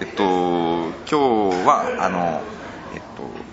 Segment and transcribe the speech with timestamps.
[0.00, 1.16] えっと今日
[1.66, 2.42] はあの
[2.94, 3.48] えっと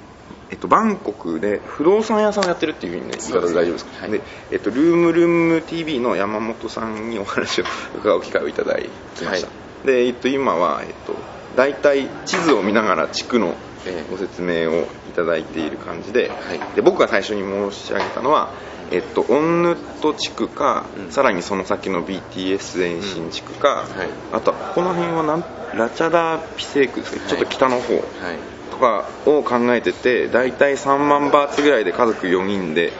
[0.51, 4.21] えっと、バンコクで不動産屋さんをやってるっていうふうにね言い方で大丈夫ですか、はいで
[4.51, 7.65] えっと、ルームルーム TV の山本さんにお話を
[7.97, 8.87] 伺う機会をいただき
[9.23, 9.53] ました、は
[9.85, 11.15] で、えっと、今は、えっと、
[11.55, 13.55] 大体地図を見ながら地区の
[13.85, 16.59] ええご説明をいただいている感じで,、はい。
[16.75, 18.49] で僕が最初に申し上げたのは、
[18.91, 21.11] えっと、オンヌット地区か、うん。
[21.11, 23.85] さらにその先の BTS 延伸地区か、はい。
[24.33, 27.29] あとはこの辺はなんラチャダピセークですか、はい。
[27.29, 28.03] ちょっと北の方、はい。
[28.71, 32.91] とかを考えてて大体3万バーツぐらいで家族4人で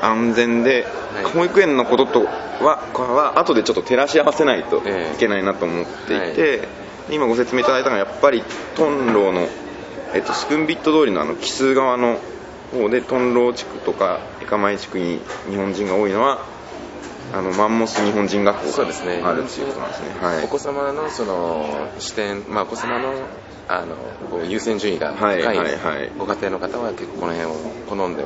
[0.00, 1.24] 安全で、はい。
[1.24, 5.12] 保育園のこととはは後でちょっと照らし合わせないといえ。
[5.14, 6.68] えけないなと思っていて、
[7.10, 8.42] 今ご説明いただいたのはやっぱり
[8.76, 9.48] トンローの、
[10.14, 12.18] えっと、スクンビット通りのあの奇数側の
[12.72, 16.44] 方でトンロー地区とかエカマイ地区に日本人が多いのは
[17.32, 20.44] あのマンモス日本人学校があるっていうことなんですね、はい。
[20.44, 23.14] お子様のその視点、まあ、お子様の
[23.68, 26.10] あの優先順位が高いはいはいはい。
[26.18, 27.54] ご家庭の方は結構この辺を
[27.88, 28.24] 好んで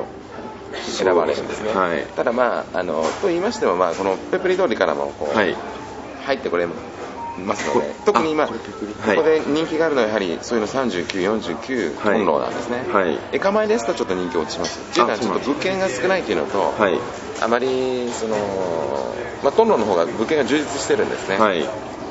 [0.73, 2.03] 選ばれるんですね、はい。
[2.17, 5.55] ただまああのと言いましても、まあ、このペプリ通りからもこう、はい。
[6.25, 6.67] 入ってこれ
[7.45, 8.53] ますのこで特に今あこ
[9.15, 12.17] こで人気があるのはやはりそういうの3949はい。
[12.17, 13.17] 本楼なんですね、はい。
[13.31, 14.79] エカ前ですとちょっと人気落ちます。
[14.79, 16.99] っていうのはちょっと物件が少ないっていうのと、はい。
[17.41, 18.35] あまりその、
[19.43, 21.63] まあ、トンロの方が物件が充実してるんですね、はい。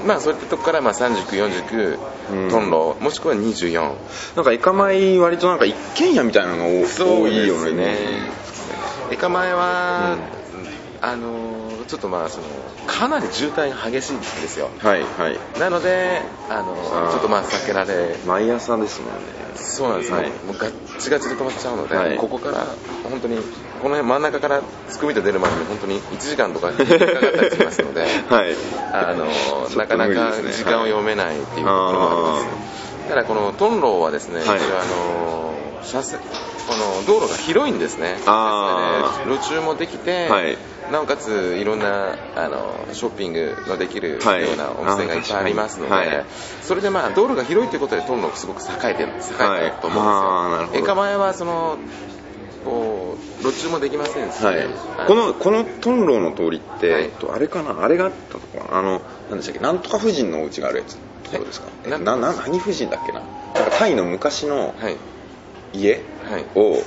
[0.06, 1.98] まあそういったとこからまあ3949
[2.32, 2.50] うん。
[2.50, 3.94] トンロもしくは24
[4.36, 7.96] なんかエカマイ割となんか一軒家みたいなのが多多いよね
[9.10, 10.16] エカ前は、
[11.00, 12.46] あのちょっとまあその
[12.86, 14.70] かなり渋滞が激しいんですよ。
[14.78, 15.60] はいはい。
[15.60, 17.10] なのであのあー。
[17.12, 19.20] ちょっとまあ避けられ毎朝ですもんね。
[19.54, 20.30] そうなんですね、はい。
[20.30, 22.16] もうガッチガチで止まっちゃうので、はい。
[22.16, 22.66] ここから
[23.08, 23.36] 本当に
[23.82, 28.56] この辺真ん中からつくみと出るまでに本当に1時間とかかかったりしますので はい。
[28.92, 29.26] あの
[29.76, 32.50] なかなか時間を読めないっていうところもありま
[33.04, 34.48] す、ただこのトンローはですね、はい。
[34.48, 34.52] あ
[34.84, 36.20] の車線
[36.66, 38.16] この道路が広いんですね。
[38.26, 39.08] あー。
[39.08, 40.56] ですので路中もできて、はい。
[40.90, 44.44] なおかついろんなあのショッピングのできるよはい。
[44.44, 46.24] うなお店がいっぱいありますので、はい。
[46.62, 50.78] それでまあ道路が広いということでトンローすごく栄えてる栄えはいたと思うんですよ、あーなるほど。
[50.78, 51.78] エカ前はその
[52.64, 54.66] こう路中もできませんし、はい。
[55.06, 57.02] このこのトンローの通りって、はい。
[57.04, 57.84] えっと、あれかな？
[57.84, 59.60] あれがあったとこかなあの何でしたっけ？
[59.60, 60.96] なんとか夫人のお家があるやつ。
[60.96, 61.68] ところですか？
[61.84, 63.20] 何夫人だっけな？
[63.20, 63.24] な
[63.62, 64.96] んかタイの昔のはい
[65.72, 66.44] 家はい。
[66.54, 66.82] を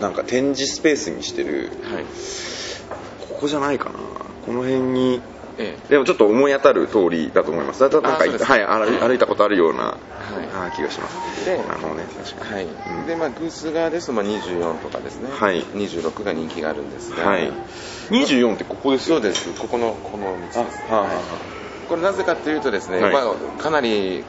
[0.00, 2.04] なんか展示スペースにしてるはい。
[3.28, 3.98] ここじゃないかな。
[4.46, 5.20] この辺に
[5.58, 5.88] ええ。
[5.90, 7.80] でもちょっと思い当たる通りだと思います。
[7.80, 8.44] だとなんかあそうです。
[8.44, 8.98] はい歩い。
[8.98, 9.84] 歩いたことあるような、い。
[10.54, 11.44] あー気がします。
[11.44, 12.52] であのね確かに。
[12.54, 12.64] はい。
[12.64, 13.06] うん。
[13.06, 15.62] でまあ偶数側ですとまあ24とかですね、はい。
[15.62, 17.52] 26が人気があるんですが、はい。
[18.10, 19.52] 24ってここですよそうです。
[19.60, 20.58] ここのこの道です。
[20.90, 21.22] あはあは
[21.88, 23.12] これなぜかというとですね、はい。
[23.12, 24.24] まあ、かなり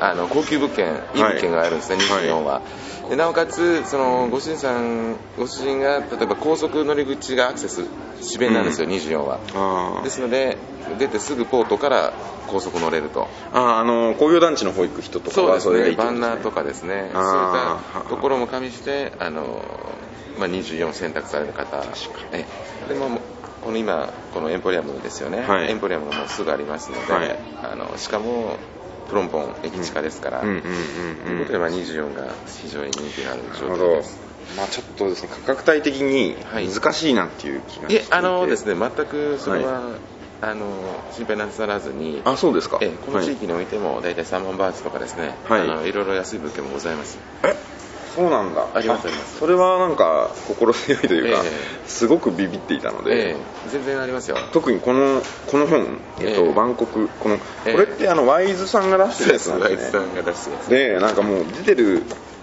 [0.00, 2.24] あの高級物件いい物件があるんですね、はい。
[2.24, 2.60] 24は、
[3.08, 7.84] でなおかつそのご主人さんご主人が例えば高速乗り口がアクセス
[8.22, 8.94] し便なんですよ、うん。
[8.94, 10.02] 24は。
[10.02, 10.56] ですので
[10.98, 12.12] 出てすぐポートから
[12.46, 13.28] 高速乗れると。
[13.52, 17.10] あーあの工業団地の方行く人とかそうですねバンナーとかですね。
[17.12, 17.30] そういっ
[17.92, 19.62] たところも加味してあの、
[20.38, 21.84] まあ、24選択される方。
[22.32, 22.44] え
[22.88, 23.20] でも
[23.64, 25.70] この今このエンポリアムですよね、はい。
[25.70, 27.36] エンポリアムがもうすぐありますので、はい。
[27.62, 28.56] あのしかも
[29.08, 30.62] プロンポン駅地下ですから、という
[31.40, 33.86] ことで、まあ、24が非常に人気がある状なるほど。
[33.92, 34.18] 態です
[34.56, 36.68] まあちょっとですね価格帯的にはい。
[36.68, 39.96] 難しいなっていう気がしていて、いえあのですね全くそれは、
[40.42, 40.66] あの
[41.12, 42.78] 心配なさらずにあそうですか。
[42.82, 43.34] えこの地はい。
[43.34, 45.60] 域においても大体3万バーツとかですね、はい。
[45.62, 47.18] あのいろいろ安い物件もございます。
[47.44, 47.54] え？
[48.14, 48.66] そうなんだ。
[48.74, 49.38] ありますあります。
[49.38, 51.50] それはなんか心強いというか、え
[51.88, 53.36] すごくビビっていたので、ええ。
[53.70, 54.36] 全然ありますよ。
[54.52, 57.72] 特にこのこの本、えっとええバンコクこの、ええ。
[57.72, 59.86] これってあのワイズさんが出してるやつなんワイですね。
[59.86, 60.70] ツさんが出すやつ。
[60.70, 62.02] でなんかもう出てる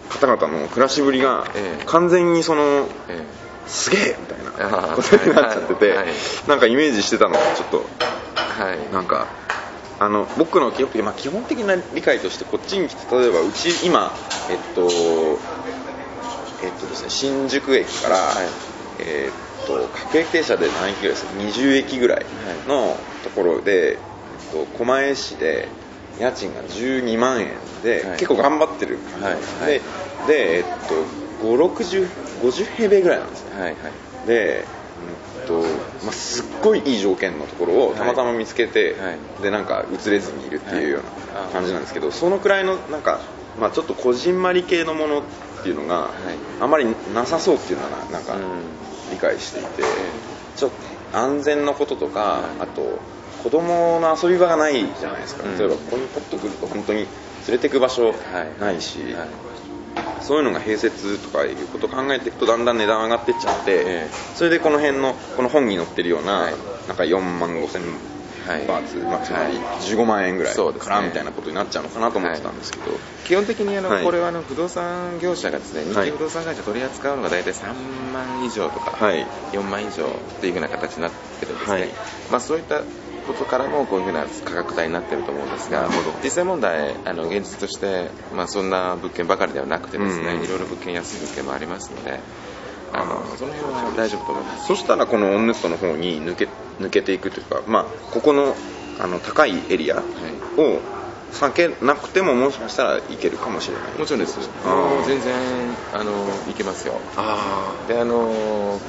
[0.09, 1.83] 方々の暮らしぶりがええ。
[1.85, 3.23] 完全にそのえ
[3.67, 6.07] すげえみたいなことになっちゃってて、はいはい
[6.47, 7.85] なんかイメージしてたのがちょっと
[8.59, 8.93] えはい。
[8.93, 9.27] なんか
[10.01, 14.11] あの僕の基本,、まあ、基本的な理解としてこっちに来て例えばうち今
[14.49, 14.89] えっと
[16.63, 18.47] えっとですね新宿駅から、はい。
[18.97, 22.25] えっと各駅停車で何駅ぐらいですか？20駅ぐらい
[22.67, 23.97] のところで、えっ
[24.51, 25.67] と、狛江市で
[26.19, 28.17] 家賃が12万円で、はい。
[28.17, 29.73] 結構頑張ってる感じです、はい。
[29.73, 29.81] で
[30.25, 31.05] でえっと
[31.45, 33.69] 56050平米ぐらいなんですねはい。
[33.69, 33.75] はい。
[34.25, 34.80] で、うん
[35.51, 35.61] と
[36.05, 39.43] まあ、すっごいいい条件のところをたまたま見つけて、はい。
[39.43, 43.19] でなんか移れずにいるっていうようはない感じなんですけど、そのくらいのなんか、
[43.59, 45.23] まあ、ちょっとこじんまり系のものっ
[45.63, 46.09] ていうのが、
[46.59, 48.41] あまりなさそうっていうのはななんかうん。
[49.11, 49.83] 理解していて、
[50.55, 50.71] ちょっ
[51.11, 52.99] と安全のこととか、あと
[53.43, 55.57] 子供の遊び場がないじゃないですか、うん。
[55.57, 57.07] 例えばここにポッと来ると本当に連
[57.49, 58.13] れてく場所
[58.59, 59.29] ないし、はい
[60.21, 64.09] そういうのが併設とかいうことを考えていくとだんだん値段上がっていっちゃって、ええ。
[64.35, 66.53] それでこの辺のこの本に載ってるような,、はい。
[66.87, 67.81] なんか4万5千
[68.47, 68.65] はい。
[68.65, 69.53] バーツ、まあ、つまりはい。
[69.79, 74.03] 15万円ぐらいからみたいなことになっちゃうのかなと思ってたんですけど、基本的にあの、はい。
[74.03, 76.05] これはあの不動産業者がですね、はい。
[76.07, 77.73] 日系不動産会社取り扱うのが大体3
[78.13, 79.25] 万以上とか、はい。
[79.53, 81.89] 4万以上っていう風な形になってるんですね、はい。
[82.31, 82.81] まあ、そういった
[83.27, 85.87] ことからもこういう風な価格帯になってると思うんですが
[86.23, 90.39] 実際問題あの現実として、まあ、そんな物件ばかりではなくてですね、うん。
[90.39, 92.19] うんいろいろ物件安い物件もありますので
[92.93, 94.67] あのその辺は大丈夫と思います。
[94.67, 96.47] そしたらこのオンネットの方に抜け
[96.79, 98.55] 抜けていくというか、まあ、ここの
[98.99, 99.99] あの高いエリア
[100.57, 100.79] を
[101.31, 103.97] 避けなくてももしかしたらいけるかもしれない。
[103.97, 104.39] もちろんです。
[105.07, 105.33] 全然
[105.93, 106.11] あの
[106.49, 106.99] いけますよ。
[107.15, 108.79] あであの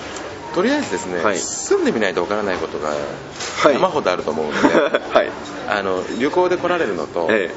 [0.55, 1.39] とりあえずですね、はい。
[1.39, 3.75] 住んでみないとわからないことがはい。
[3.75, 4.59] 山ほどあると思うので、
[5.13, 5.31] はい。
[5.69, 7.51] あの旅行で来られるのと、え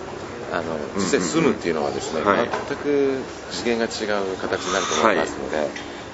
[0.52, 0.64] あの
[0.96, 2.50] 実際住むっていうのはですね、うんうんうんはい。
[2.70, 3.20] 全く
[3.52, 3.88] 次元が違
[4.22, 5.70] う形になると思いますので、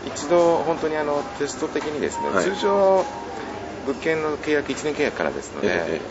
[0.07, 2.43] 一度本当にあのテスト的にですね、はい。
[2.43, 3.05] 通常
[3.85, 6.01] 物件の契約1年契約からですので、え。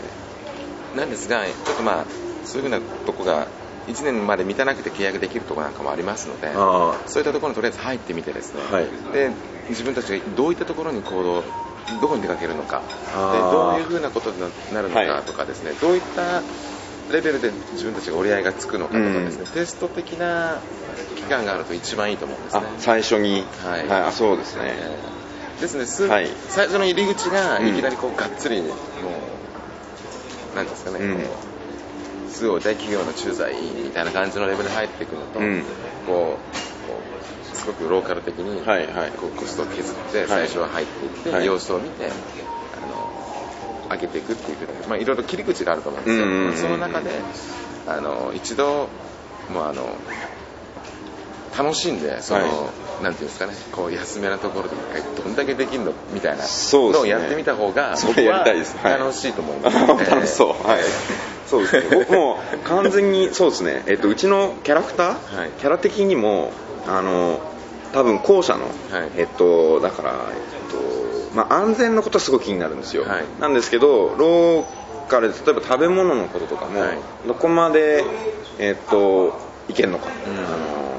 [0.95, 2.05] なんですがちょっとまあ
[2.45, 3.47] そういうふうなとこが
[3.91, 8.87] 1年まで満たなくて契約できるところなんかもありますのであそういったところにとりあえず入ってみてですね、はい。
[9.13, 9.31] で
[9.69, 11.43] 自分たちがどういったところに行動
[11.99, 12.81] どこに出かけるのか。
[13.33, 14.39] でどういうふうなことに
[14.73, 16.41] なるのはいかとかですね、どういった
[17.11, 19.47] レベルで自分たちが折り合いがつくのかとかですね、うん。
[19.47, 20.59] テスト的な
[21.17, 22.63] 期間があると一番いいと思うんですね。
[22.65, 23.91] あ最初に、はい。
[23.91, 25.61] あそうですね、えー。
[25.61, 26.27] ですね、すはい。
[26.49, 27.67] 最初の入り口がうん。
[27.67, 31.50] いきなりこうがっつりもうなんですかね、うん
[32.39, 35.63] 大企業の駐在員みたいな感じのレベルで入ってくると、うん。
[36.07, 36.37] こ
[37.53, 39.11] うすごくローカル的に、はいはい。
[39.11, 40.27] こうコストを削ってはい。
[40.27, 41.45] 最初は入っていって、はい。
[41.45, 42.09] 様子を見てあ
[43.87, 44.57] の上げていくっていう
[44.87, 47.11] まあ、いろいろ切り口があると思うんですよ、うんうんうんうんその中で
[47.87, 48.87] あの一度
[49.51, 49.89] もうあの
[51.57, 54.75] 楽しんでその、はなんていうんですかねこう安めなところで
[55.23, 58.45] どんだけできるのみたいなのをやってみた方が僕は
[58.83, 59.77] 楽しいと思います、
[60.09, 60.81] 楽しそう、はい、
[61.51, 65.49] そうですね、僕も 完全にそうですね、えっと、うちのキャラクター、はい。
[65.59, 66.53] キャラ的にも、
[66.87, 67.41] あの
[67.91, 69.11] 多分後者の、はい。
[69.17, 73.25] えっと、だから、えっとまあ、安全のことはすごい気になるんですよ、はい。
[73.41, 74.63] なんですけど、ロー
[75.09, 76.97] カルで例えば食べ物のこととかも、はい。
[77.27, 78.05] どこまで、
[78.57, 79.33] えっと、
[79.67, 80.07] いけるのか。
[80.25, 80.37] うん。
[80.37, 80.91] あの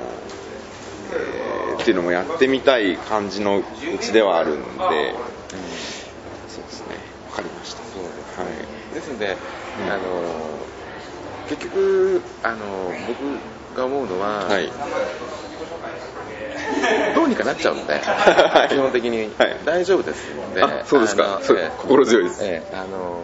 [1.14, 3.62] えーっていうのもやってみたい感じのう
[3.98, 5.14] ちではあるんで、
[6.48, 6.96] そうですね、
[7.30, 7.78] わかりました。
[7.78, 8.94] そうですはい。
[8.94, 9.36] ですので、
[9.80, 9.90] うん。
[9.90, 10.00] あの
[11.48, 12.56] 結局あの
[13.06, 14.70] 僕が思うのは、はい。
[17.14, 18.68] どうにかなっちゃうので はい。
[18.68, 19.30] 基本的に。
[19.38, 19.56] はい。
[19.64, 21.40] 大丈夫ですので、あそうですか。
[21.50, 21.70] ええ。
[21.78, 22.40] 心強いです。
[22.42, 22.76] ええ。
[22.76, 23.22] あの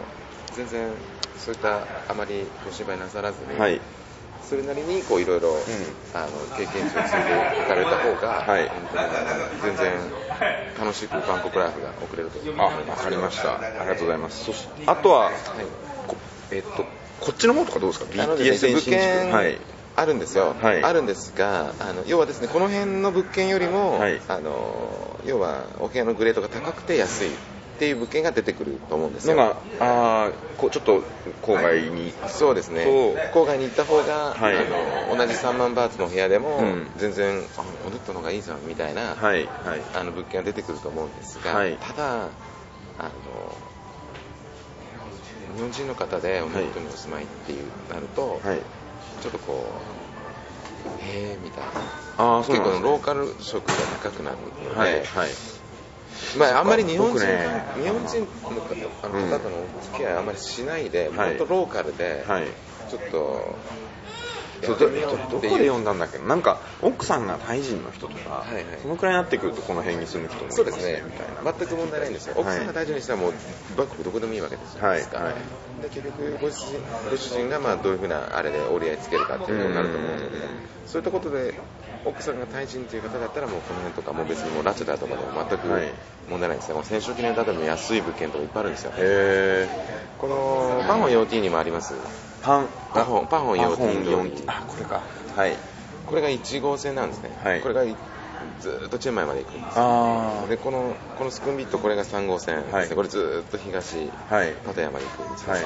[0.55, 0.91] 全然
[1.39, 1.79] そういった
[2.09, 3.81] あまりご心配なさらずに、はい。
[4.49, 5.57] それなりにこういろいろ、
[6.15, 8.69] あの経験値を積んでいかれた方が、はい。
[8.69, 9.93] 本当に全然
[10.79, 12.99] 楽しくバンコクライフが送れると思いあ、ます。
[12.99, 13.57] わかりました。
[13.57, 14.45] ありがとうございます。
[14.47, 15.37] そしあとは、こ
[16.51, 16.85] えっと、
[17.21, 18.73] こっちの方とかどうですか ?BTS。
[18.73, 19.59] 物件はい。
[19.97, 20.83] あるんですよ、はい。
[20.85, 24.21] あるんですがあの要はですねこの辺の物件よりも、はい。
[24.29, 27.31] あの要はお部屋のグレードが高くて安いっ
[27.81, 29.35] ていう物件が出てくると思うんですよ。
[29.35, 31.03] のが、あーこうちょっと
[31.43, 32.13] 郊外に。
[32.29, 32.85] そうですね。
[33.33, 34.57] 郊外に行った方が、はい。
[34.57, 34.61] あ
[35.11, 36.87] の同じ3万バーツの部屋でも、うん。
[36.97, 39.81] 全然あモネットの方がいいじゃんみたいな、はい、はい。
[39.95, 41.77] あの物件が出てくると思うんですが、はい。
[41.81, 42.29] ただ
[42.99, 43.11] あの
[45.55, 48.61] 日本人の方でモネットにお住まいっていうなると、はい。
[49.23, 51.71] ちょっとこうへえみたいな
[52.19, 53.73] あーそう結構なんですねローカル色が
[54.05, 55.05] 高くなるので、はい、はい。
[56.39, 62.45] まあ、あんまり日本人、僕ね日本人の方あのうん方とのお付き合いあんまりしないで、はい本当ローカルで、はい。
[62.91, 63.59] ちょっと
[64.67, 65.01] どこで
[65.67, 66.35] 読んだんだっけな？
[66.35, 68.65] んか奥さんがタイ人の人とか、はいはい。
[68.83, 71.03] そのくらいになってくるとこの辺に住む人もいますそうですね。
[71.05, 71.53] みたいな。
[71.53, 72.43] 全く問題ないんですよ、はい。
[72.43, 73.33] 奥さんが大丈夫にしたらもう
[73.77, 75.83] バンコクどこでもいいわけですじゃないですか、はいはい。
[75.83, 80.33] で結局ご主人ご主人がまあどういうふうなあれで折り合いつけるかっていうことになると思うのでうん。
[80.87, 81.55] そういったことで
[82.05, 85.93] 奥さんがタイ人という方だったらもうこの辺とかもう別にもうラチェダーとかでも全くはい。
[86.29, 88.93] 問題ないんですよ、もう戦勝記念だと安い物件とかいっぱいあるんですよ。
[88.97, 89.69] へ
[90.19, 91.95] このパンホン 4T にもあります。
[91.95, 91.97] ー
[92.43, 92.69] パン。
[92.93, 95.03] パホンパホンパホン 4T 4 T あこれか。
[95.37, 95.57] はい。
[96.07, 97.61] これが1号線なんですね、はい。
[97.61, 97.97] これがい
[98.61, 102.89] ずーっとチェンマイまで行くんですあでこのこのスクンビットこれが3号線ですね、はい。
[102.91, 103.97] これずーっと東
[104.29, 104.53] はい。
[104.65, 105.53] パタヤまで行くんですよ。
[105.53, 105.65] はい。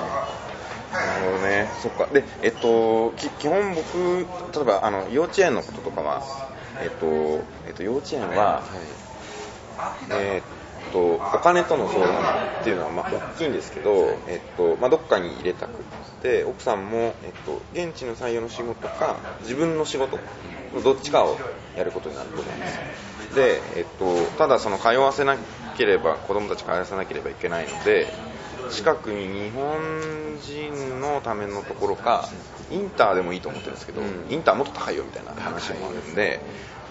[1.01, 1.71] なるほどね。
[1.81, 2.07] そっか。
[2.13, 6.23] で、えっと、き基本僕、例えば、あの、幼稚園のこととかは、
[6.81, 7.07] えっと、
[7.67, 8.61] えっと、幼稚園は、
[10.11, 12.23] えーっと、お金との相談
[12.63, 15.83] っていうのはまあ大きいんですけど、えっとまあ、どっかに入れたく
[16.23, 20.21] て奥さんも、えっと、現地の採用の仕事か自分の仕事
[20.85, 21.37] どっちかを
[21.77, 24.05] やることになると思うんですで、えっと、
[24.39, 25.37] ただその通わせな
[25.77, 28.07] ければ子供たち通わせなければいけないので
[28.71, 29.81] 近くに日本
[30.41, 32.29] 人のためのところか
[32.71, 36.41] インターでもいいと思ってるんですけど、インターもっと高いよみたいな話もあるんで、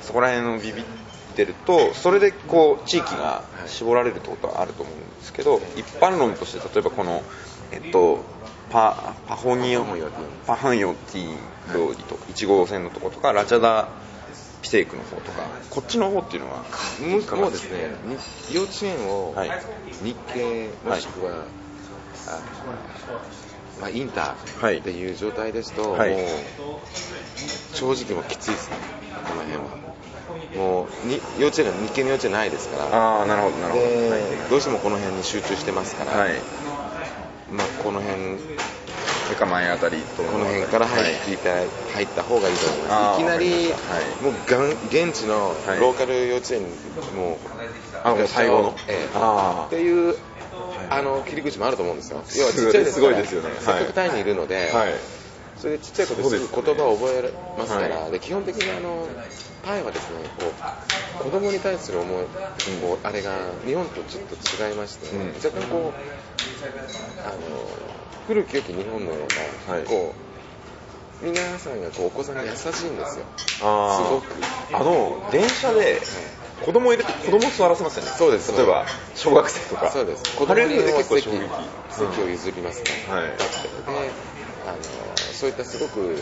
[0.02, 0.84] そこら辺のビビ
[1.32, 7.24] ってるとそれでこう地域が絞られるってことはあると思うんですけど一般論として例えばこの、
[7.72, 8.24] えっと、
[8.70, 9.86] パパホニオ
[10.46, 11.36] パハンヨティ
[11.72, 13.88] 通りと1号線のとことかラチャダ
[14.62, 16.58] ピセイクの方とかこっちの方っていうのは
[17.38, 17.92] もうですね
[18.54, 19.34] 幼稚園を
[20.04, 21.61] 日系もしくは、はい
[23.80, 26.20] まあ、インターっていう状態ですと、はい、もう
[27.74, 28.78] 正直もきついですね。
[29.28, 29.92] この辺は。
[30.56, 32.86] もうに幼稚園が日系の幼稚園ないですから。
[32.86, 36.34] ああなるほどなるほど、はい、どうしてもこの辺に集中してますから、はい、
[37.52, 38.38] まあ、この辺
[39.30, 40.24] 手か前あたりと。
[40.24, 43.22] この辺から入っていた、はい、入った方がいいと思います。
[43.22, 43.70] いきなり、
[44.22, 46.62] もうがん現地のローカル幼稚園
[47.16, 47.40] も
[48.04, 50.16] あもう最後の、ええ、っていう
[50.90, 52.24] あの切り口もあると思うんですよ。
[52.38, 54.72] 要はちっちゃいですごいですよねせっかくタイにいるので、
[55.58, 59.08] それでちっちゃい子ですぐ言葉を覚えますから、で基本的にあの
[59.64, 60.52] タイはですねこ
[61.22, 62.24] う子供に対する思い、
[62.82, 67.36] こうあれが日本とちょっと違いまして、うん、若干こうあの
[68.28, 70.16] 古き良き日本のような、はい、こ
[71.24, 73.26] う皆さんがこうお子さんが優しいんですよ。
[73.38, 74.26] すごく。
[74.74, 76.02] あの電車で、
[76.62, 78.12] 子供入れて子供座らせますよね。
[78.12, 78.52] そうです。
[78.56, 79.90] 例えば小学生とか。
[79.92, 80.38] そうです。
[80.38, 81.30] 子供に結構席
[81.90, 84.12] 席を譲りますね、はい、で
[84.68, 84.78] あの
[85.34, 86.16] そういったすごく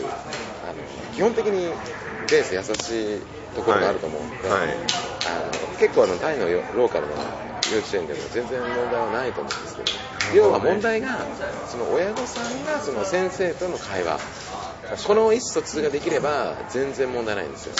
[0.64, 0.74] あの
[1.14, 1.74] 基本的に
[2.30, 3.22] ベース優しい
[3.54, 4.60] ところがあると思うんで、はい。
[4.60, 7.14] はい、あの結構あのタイのローカルの
[7.72, 9.82] 幼稚園でも全然問題はないと思うんですけ
[10.34, 11.18] ど、要は問題が
[11.66, 14.18] その親御さんがその先生との会話。
[15.06, 17.74] この意思疎通ができれば全然問題ないんですよ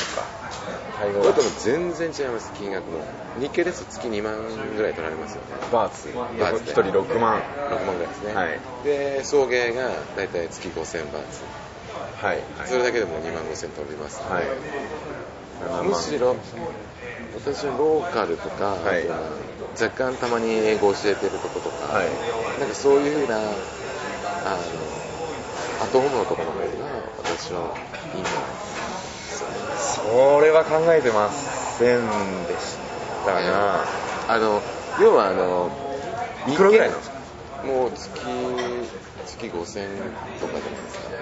[1.00, 3.04] これとも全然違います金額も。
[3.38, 4.36] 日系ですと月2万
[4.76, 5.46] ぐらい取られますよね。
[5.72, 6.12] バーツ。
[6.12, 7.40] バーツ1人6万。
[7.40, 11.42] 6万ぐらいですね、はい、で送迎が大体月5000バーツ。
[12.20, 14.44] はい、それだけでも2万5000飛びます、はい、
[15.88, 16.36] むしろ
[17.34, 19.08] 私はローカルとか、はい、
[19.80, 22.06] 若干たまに英語を教えてるとことか、はい、
[22.60, 23.48] なんかそういうふうなあの
[25.80, 26.64] アットホームのところの方が
[27.24, 27.74] 私は
[28.14, 28.69] いいんじゃないです
[30.00, 32.00] かそれは考えてません
[32.46, 32.76] でし
[33.24, 33.84] たが、
[34.28, 34.62] あの
[35.00, 35.70] 要はあの
[36.48, 37.16] いくらぐらいなんですか
[37.66, 38.08] もう月
[39.26, 41.16] 月5000とかじゃないですかね。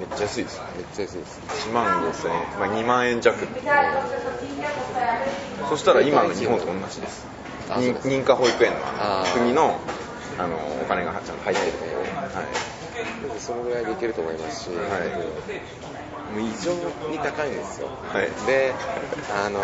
[0.00, 0.60] めっちゃ安いです。
[0.76, 1.40] めっちゃ安いです。
[1.68, 3.36] 1万5000円、まあ、2万円弱。
[5.68, 7.26] そしたら今の日本と同じです。
[7.68, 8.78] 認可保育園の
[9.34, 9.78] 国の
[10.38, 11.94] あのお金がちゃんと入ってるので、
[12.32, 12.46] はい、
[13.38, 14.80] そのぐらいでいけると思いますし、はい、
[16.34, 16.72] もう異常
[17.10, 18.72] に高いんですよ、はい、で
[19.34, 19.60] あの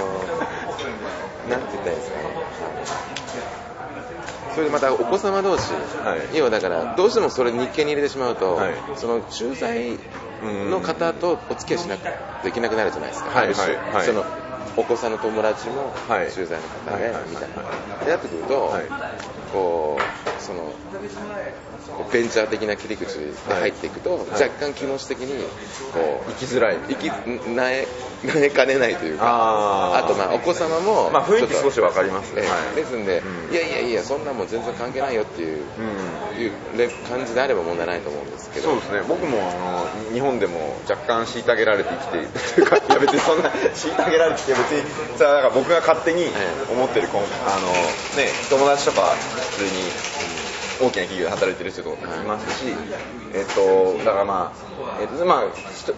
[1.49, 2.25] なんて言ったらいいですかね
[4.55, 9.99] それでまたお子様同士、はい、要はだからどうしてもそれ日系に入れてしまうと、はい、その駐在
[10.43, 12.05] の方とお付き合いしなく
[12.45, 14.25] できなくなるじゃないですか、はいはいはい、その
[14.77, 15.93] お子さんの友達も
[16.33, 18.05] 駐在の方で、みたいな。
[18.05, 18.73] でやってくると、
[19.53, 20.73] こうその
[22.13, 25.43] ベンチャー的な切り口で入っていくと、若干気持ち的に
[25.93, 26.77] こう生きづらい。
[26.89, 27.09] 生き
[27.55, 27.87] なえ
[28.25, 32.43] なえかねないというかあとまあお子様も、まあ、雰囲気少し分かりますね、
[32.75, 33.23] ですんで、
[33.53, 35.65] いやいやいやそんなもん全然関係ないよっていう,、
[36.41, 36.53] いう
[37.09, 38.71] 感じであれば問題ないと思うんですけど。
[38.71, 39.03] そうですね。
[39.07, 46.27] 僕もあの日本でも若干虐げられて生きているというかいや別にそんな 虐げられて別にさあ僕が勝手に
[46.73, 47.73] 思ってる、あの
[48.17, 49.15] ね友達とか
[49.53, 49.71] 普通に
[50.81, 52.67] 大きな企業で働いてる人とかもいますし、
[53.35, 55.45] えっと、だからまあ、えっと、まあ、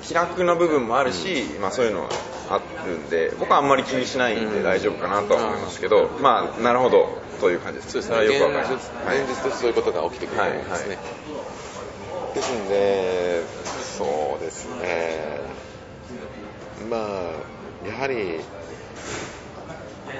[0.02, 2.08] 気楽な部分もあるし、まあそういうのは
[2.50, 7.08] あるんで、僕はあんまり気にしないんで大丈夫かなとは思いますけど、まあ、なるほど、
[7.40, 7.92] という感じです。
[7.92, 8.38] そうですね。
[8.38, 8.90] よくわかります。
[9.06, 10.98] 現実としてそういうことが起きてくると思いますね。
[12.34, 13.42] ですんで、
[13.98, 15.40] そうですね。
[16.90, 17.00] まあ、
[17.88, 18.40] やはり、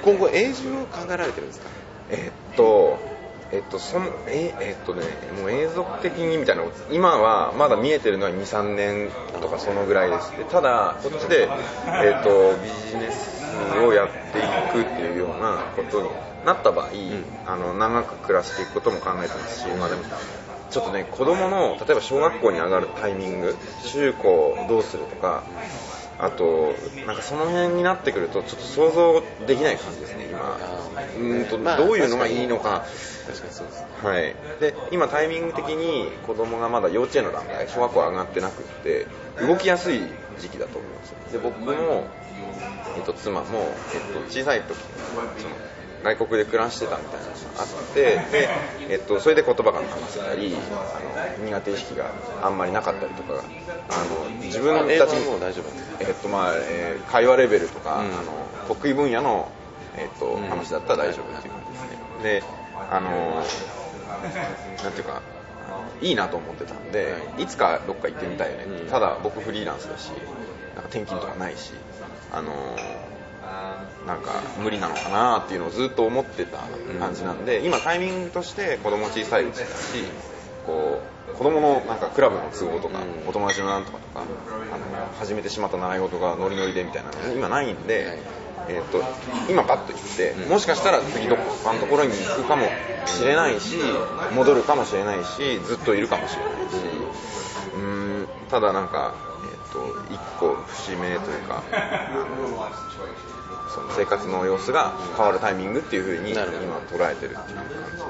[0.03, 1.69] 今後永住を考えられてるんですか？
[2.09, 2.99] えっと、
[3.51, 5.03] えっと、そのええっとね、
[5.39, 9.09] もう永続的にみたいな、今はまだ見えてるのは2、3年
[9.41, 10.31] とかそのぐらいです。
[10.37, 11.47] でただ、こっちで、
[11.85, 13.45] えっと、ビジネス
[13.79, 16.09] をやっていくっていうようなことに
[16.45, 20.03] なった場合、うん、あの長く暮らしていくことも考えてますし、まあでも、
[20.69, 25.43] ちょっとね、子供の、例えば小学校に上がるタイミング、中高どうするとか、
[26.19, 26.73] あと
[27.05, 30.57] なんかその辺になってくるとちょっと想像できない感じですね今。
[31.19, 32.85] うんと、まあ、どういうのがいいのか。
[34.03, 34.35] はい。
[34.59, 39.07] で今タイミング的に子供がまだ幼稚園の段階小学校上がってなくって
[39.45, 40.01] 動きやすい
[40.39, 42.07] 時期だと思いますで僕も、
[42.95, 43.59] えっと、妻も、
[43.93, 44.77] えっと、小さい時
[45.37, 45.55] その
[46.03, 48.01] 外国で暮らしてたみたいなのがあって
[48.31, 48.49] で、
[48.89, 52.11] えっと、それで言葉が話せたりあの苦手意識が
[52.41, 53.43] あんまりなかったりとか
[53.89, 55.87] あの自分たちも大丈夫。
[55.99, 58.05] えっとまあえー会話レベルとか、うん。
[58.05, 59.49] あの得意分野の、
[59.95, 60.43] えっとうん。
[60.49, 62.23] 話だったら大丈夫っていう感じですね。
[62.23, 62.43] で
[62.91, 63.43] あの
[64.83, 65.21] なんていうか
[66.01, 67.45] いいなと思ってたんで、い。
[67.47, 68.89] つかどっか行ってみたいよね、うん。
[68.89, 70.09] ただ僕フリーランスだし
[70.75, 71.73] なんか転勤とかないし
[72.31, 72.51] あの
[74.07, 76.59] なんか無理なのかなっていうのをずっと思ってた
[76.99, 79.71] 感じなんで、今タイミングとして子供小さいうちだし
[80.65, 81.01] こ
[81.33, 83.29] う子供のなんかクラブの都合とか、うん。
[83.29, 88.19] お友達のなんとかとかあの始めてしまった習い事がノリノリでみたいなのが今ないんで、はい。
[88.69, 89.01] えー、と
[89.49, 90.49] 今パッと行って、うん。
[90.49, 92.67] もしかしたら次どっかのところに行くかも
[93.05, 93.77] しれないし
[94.35, 96.75] 戻るかもしれないしずっといるかもしれないし。
[97.75, 101.63] うーんただなんか、えー、と一個節目というか
[103.77, 106.41] その生活の様子が変わるタイミングっていう風に今
[106.89, 108.07] 捉えてるっていう感じです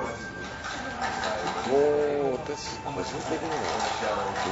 [1.67, 1.77] も
[2.29, 3.55] う私個人的には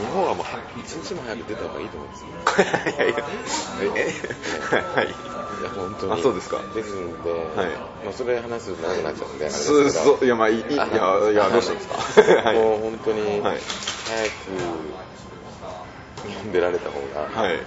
[0.02, 0.46] 日本はもう
[0.78, 2.28] 一日も早く出た方がいいと思うんですよ。
[2.98, 3.24] いやいや
[3.96, 4.14] え
[4.74, 6.12] えはいいや本当に。
[6.14, 6.60] あそうですか。
[6.74, 7.70] ですんで、はい。
[8.04, 10.26] まあ、それ話すと長くなっちゃうんでそうそう。
[10.26, 10.92] いやまあいいいやい
[11.36, 11.88] やどうしたんです
[12.22, 12.22] か？
[12.44, 13.40] は いもう本当にはい。
[13.40, 13.62] 早く
[14.44, 15.15] 読ん
[16.52, 17.60] でられた方が、はい。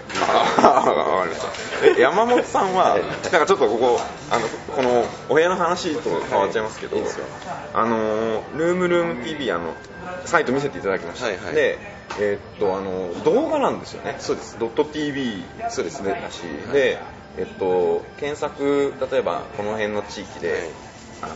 [0.58, 1.42] あわかりまし
[1.80, 1.86] た。
[1.86, 3.02] え、山本さんは、はい。
[3.02, 4.00] なんかちょっとここ、
[4.30, 6.96] あの、この、お部屋の話と変わっちゃいますけど、
[7.74, 9.74] あの、ルームルーム TV、あの、
[10.24, 11.26] サイト見せていただきました。
[11.26, 11.54] はいはい。
[11.54, 11.78] で、
[12.20, 14.16] えーっと、あの、動画なんですよね。
[14.18, 14.58] そうです。
[14.58, 16.10] ドット TV そうですね。
[16.10, 16.72] だし、はい。
[16.72, 16.98] で、
[17.36, 20.87] えっと、検索、例えばこの辺の地域で、はい
[21.22, 21.34] あの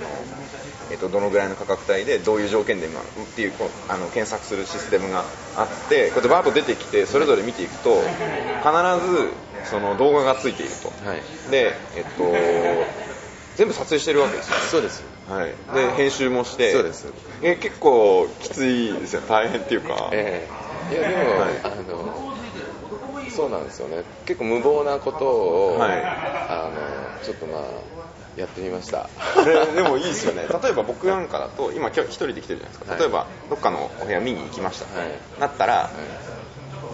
[0.90, 3.52] えっと、どのぐらいの価格帯でどういう条件で今っていう
[3.88, 5.24] あの検索するシステムが
[5.56, 8.02] あってこうやってバーッと出てきてそれぞれ見ていくと
[8.60, 9.32] 必ず
[9.64, 10.88] その動画がついていると。
[11.08, 11.22] はい。
[11.50, 12.24] で、えっと、
[13.56, 14.56] 全部撮影してるわけですよ。
[14.58, 15.02] そうです。
[15.28, 16.72] はい、で編集もして。
[16.72, 17.06] そうです。
[17.42, 19.22] え結構きついですよ。
[19.22, 20.48] 大変っていうか、え
[20.90, 20.94] え。
[20.94, 21.50] いやでも、はい。
[21.62, 24.02] あのそうなんですよね。
[24.26, 26.02] 結構無謀なことを、はい。
[26.48, 27.62] あのちょっとまあ
[28.36, 29.08] やってみました。
[29.44, 30.42] ででもいいですよね。
[30.62, 33.00] 例えば僕なんかだと今今日一人で来てるじゃないですか、はい。
[33.00, 35.10] 例えばどっかのお部屋見に行きました、はい。
[35.40, 35.90] なったら、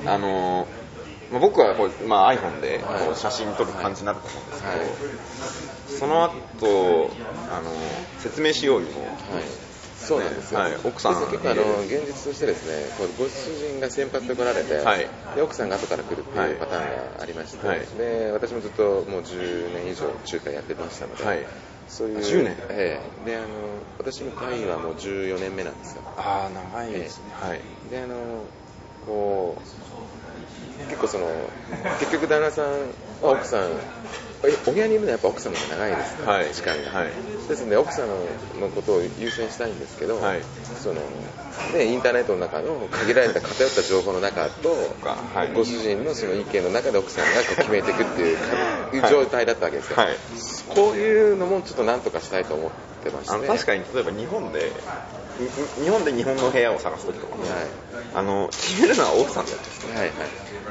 [0.07, 0.66] あのー
[1.31, 3.11] まあ僕はこう、まあ、iPhone でこはい。
[3.11, 4.88] う写真撮る感じになると思うんですけど、はい。
[5.98, 7.11] その後
[7.53, 7.70] あの
[8.18, 9.12] 説明しようにもはい、
[10.09, 15.07] そうなんですよ、はい奥さんで結構あの現実としてですねこうご主人が先発で来られて、はい。
[15.35, 16.51] で奥さんが後から来るってはい。
[16.51, 17.81] いうパターンがありまして、はい。
[17.99, 21.47] で私もずっともう10年以上中華やってましたので、はい。
[21.88, 22.57] そういう10年？
[22.71, 23.27] ええ。
[23.27, 23.47] であの
[23.99, 26.03] 私もタイはもう14年目なんですよ。
[26.16, 27.61] ああ長いですね、はい。
[27.90, 28.16] であの
[29.07, 31.27] こう結構その
[32.01, 32.87] 結局旦那さんは
[33.22, 33.70] 奥さん
[34.44, 36.26] えお部屋にいるのはやっぱ奥さんの方が長いですか？
[36.26, 36.54] ら、はい。
[36.54, 37.11] 時間が、はい。
[37.48, 38.09] ですので奥さん
[38.61, 40.42] のことを優先したいんですけど、はい。
[40.62, 41.00] その
[41.72, 44.70] でインターネットの中の限られた偏った情報の中と、
[45.02, 45.16] か。
[45.35, 45.52] はい。
[45.52, 50.16] ご主人のその意見の中で奥さんがこう決めていくっていう状態だったわけですよ、はい。
[50.68, 52.70] こういうのもちょっとなんとかしたいと思っ
[53.02, 53.35] てまして。
[53.35, 54.70] あの確かに例えば日本で
[55.81, 57.50] に日本で日本の部屋を探す時とかも、はい。
[58.14, 60.11] あの決めるのは奥さんじゃないですかはいはい、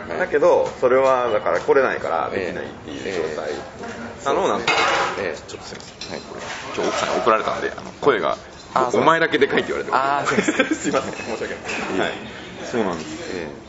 [0.09, 3.51] はい、だけどそれはだから来れないからできないっていう状態。
[4.25, 4.33] な。
[4.33, 4.65] のをなんと
[5.19, 5.37] ええ。
[5.47, 6.41] ちょっとすいません、はい、これ
[6.75, 8.37] 今日奥さんが怒られたんであの声が
[8.73, 9.01] あそう。
[9.01, 10.75] お前だけでかいって言われてあーそうです。
[10.83, 11.13] すいません。
[11.13, 11.55] 申し訳
[11.97, 12.11] ない、はい、
[12.69, 13.31] そうなんです。
[13.33, 13.67] ええ。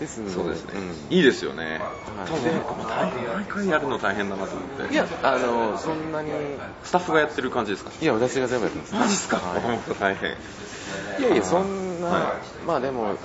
[0.00, 1.16] ですのでそうですね、うん。
[1.16, 1.80] いいですよね、はい。
[2.26, 4.92] 多分大変毎回やるの大変だなと思って。
[4.92, 6.30] いやあのそんなに。
[6.82, 7.90] スタッフがやってる感じですか？
[8.00, 8.94] いや私が全部やってます。
[8.94, 10.00] マジっすか、はい。
[10.00, 10.30] 大変。
[11.20, 12.34] いやいやそんな、は
[12.66, 13.16] まあでも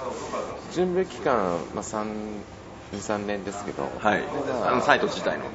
[0.74, 4.24] 準備期間、まあ、23年ですけど、はい。
[4.66, 5.46] あのサイト自体の。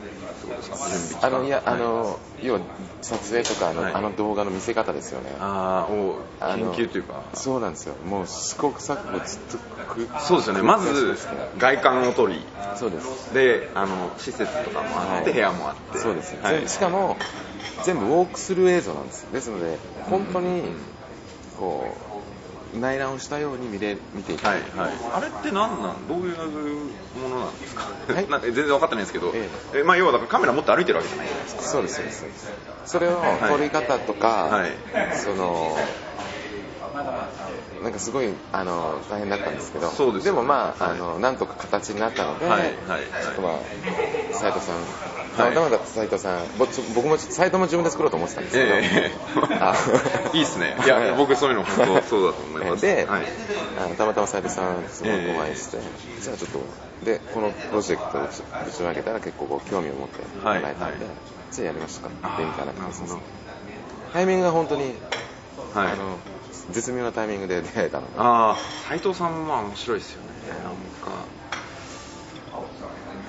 [1.22, 1.66] あのいや、はい。
[1.66, 2.60] あの要は
[3.00, 3.94] 撮影とかあの,、はい。
[3.94, 5.34] あの動画の見せ方ですよね。
[5.40, 7.22] あーおあの研究というか。
[7.34, 7.94] そうなんですよ。
[8.06, 10.62] もう試行錯誤ずっとくそうですよね。
[10.62, 11.16] まず
[11.58, 12.40] 外観を取り。
[12.76, 13.32] そうです。
[13.34, 15.32] であの施設とかもあって、はい。
[15.32, 15.98] 部屋もあって。
[15.98, 16.60] そうです、はい。
[16.60, 17.16] 全しかも
[17.84, 19.26] 全部ウォークスルー映像なんです。
[19.32, 19.78] ですので
[20.10, 20.62] 本当に
[21.58, 22.11] こう
[22.74, 24.48] 内覧をしたように見れ見ていた。
[24.48, 26.08] はいはい、あれって何なん？
[26.08, 26.36] どういう
[27.18, 27.82] ものなんですか、
[28.12, 29.82] はい なんか全然分かってないんですけど、ええ。
[29.82, 31.62] まあ、要はだからカメラ持って歩いてるわけじゃないじゃないですか。
[31.62, 32.52] そうですそうです。
[32.86, 34.72] それをはい撮り方とか、はい。
[35.14, 35.76] その
[37.82, 39.88] なんかすごいあの大変だったんですけど。
[39.90, 40.96] そうですでもまあ,、はい。
[40.96, 42.70] あのなんとか形になったので、はいはい。
[43.22, 43.52] ちょっとまあ
[44.32, 44.76] 斉藤さん
[45.36, 49.10] たまたまだった斉藤さん、ぼ僕もサイトも自分で作ろうと思ってたんですけど、え
[49.60, 49.74] あ
[50.34, 50.76] え いいっすね。
[50.84, 52.82] いや僕そういうの本当そうだと思います。
[52.82, 53.22] で、はい。
[53.78, 55.78] あのたまたま斉藤さんすごいお会いして、
[56.20, 56.60] じゃあちょっと
[57.04, 61.00] でこのプロジェクトを打ち上げたら結構こう興味を持ってもらえたんで、はいはい
[61.52, 63.16] じゃあやりましたかってみたいな感じです
[64.14, 64.94] タイミングが本当に、
[65.74, 66.18] はいあの
[66.70, 68.12] 絶妙なタイミングで出会えたので。
[68.18, 68.56] ああ
[68.88, 70.28] 斉藤さんもまあ面白いですよね。
[70.48, 71.24] なんか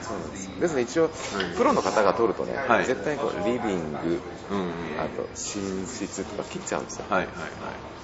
[0.03, 0.59] そうなんです。
[0.59, 1.09] ですので一応、い。
[1.57, 2.85] プロの方が撮るとね、はい。
[2.85, 7.35] 絶対こうリビングうんうんあと寝室とか切っちゃうんですよ、はいはい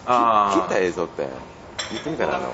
[0.08, 0.60] はい。
[0.60, 1.28] 切った映像って
[1.92, 2.50] 言ってみたらあの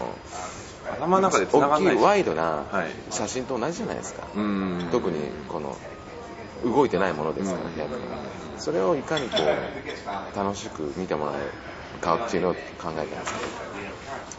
[0.92, 3.14] 頭の中で大きいワイドなはい。
[3.14, 5.76] 写真と同じじゃないですか、うん特にこの
[6.64, 8.02] 動いてないものですから、うんやっぱり
[8.58, 9.38] それをいかにこ
[10.34, 11.52] う楽しく見てもらえる
[12.02, 13.06] かっていうのを考えたんです。
[13.06, 13.16] けど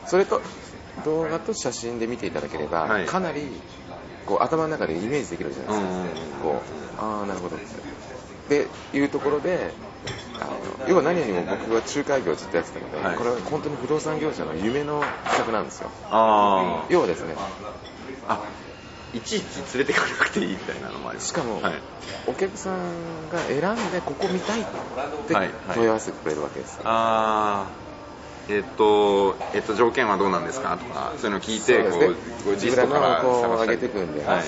[0.06, 0.40] それと
[1.04, 3.06] 動画と写真で見ていただければ、はい。
[3.06, 3.48] かなり
[4.26, 6.62] こう頭の中でイメージできるじゃないですか、こ
[6.98, 7.56] うああなるほど。
[7.56, 7.58] っ
[8.48, 9.72] てでいうところで
[10.40, 10.44] あ
[10.84, 13.16] の要は何よりも僕は仲介業をずっとやってたので、はい。
[13.16, 15.90] これは本当に不動産業者の夢の企画なんですよ。
[16.10, 17.48] あ要はですねあ
[18.28, 18.40] あ
[19.14, 21.28] いちいち連れてかなくていいみたいなのもあります。
[21.28, 21.72] しかも、はい。
[22.26, 23.58] お客さんが選
[23.88, 24.64] んでここ見たいっ
[25.28, 25.52] てはいはい。
[25.74, 27.85] 問い合わせてくれるわけです、あー
[28.48, 30.76] えっと、えっと、条件はどうなんですか？
[30.76, 32.06] とか、そういうのを聞いて、こう、ね。
[32.44, 34.44] こうリストから上げていくんで、はい。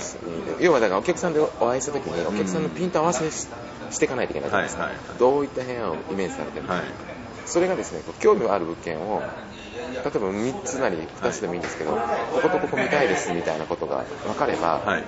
[0.60, 3.48] 要はだからお客さんでお会いした時にお客さんのピント合わせし,、
[3.90, 6.84] していかないといけないじゃないですか、はいはいどういった部屋をイメージされてるのか、はい。
[7.46, 9.22] それがですね興味のある物件を
[9.92, 11.98] 例えば3つなり2つでもいいんですけど、こ
[12.42, 15.04] ことここ見たいですみたいなことが分かれば、はい。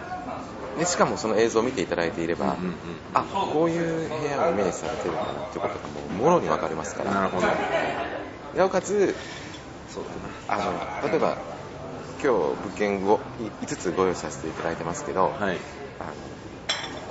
[0.79, 2.75] でしかもその映像を見ていただいていれば、うんうんうん。
[3.15, 7.13] あこういう部屋をイメージされてるんだなっていうことがもうもろに分かりますから。
[7.13, 7.47] なるほど。
[8.57, 9.15] なおかつ
[9.89, 10.05] そう
[10.49, 10.63] だな。
[10.63, 11.37] あの例えば
[12.23, 13.19] 今日物件を
[13.63, 15.57] 5つご用意させていただいてますけど、はい。
[15.99, 16.05] あ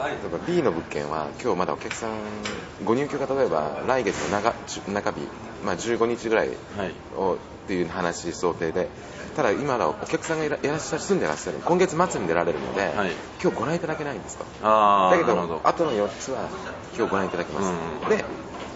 [0.03, 2.17] の例えば B の物件は今日まだお客さん
[2.85, 5.27] ご入居が例えば来月の中中日、
[5.65, 6.93] まあ、15日ぐらいはい。
[7.17, 8.87] をっていう話想定で
[9.35, 15.61] ただ今のお客さんがいらっしゃる住んでらっしゃる今月末に出られるので、はい今日ご覧いただけないんですとああ、だけどなるほど。
[15.63, 16.49] 後の4つは
[16.97, 17.71] 今日ご覧いただきます、
[18.03, 18.25] うんで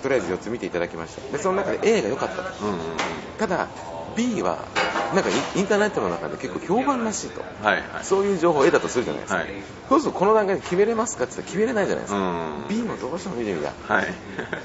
[0.04, 1.22] とりあえず4つ見ていただきました。
[1.32, 2.44] でその中で A が良かったと。
[2.62, 2.98] うんうんうん。
[3.38, 3.70] ただ
[4.16, 4.68] B は
[5.16, 7.46] なんかインターネットの中で結構評判らしいと。
[7.63, 8.04] はいはい。
[8.04, 9.48] そういう情報を得たとするじゃないですか、はい。
[9.88, 13.74] そうするとこの段階で決めれますかって言ったら決めれないじゃないですか、うん B もどうしても見てみたい。
[13.82, 14.13] はい。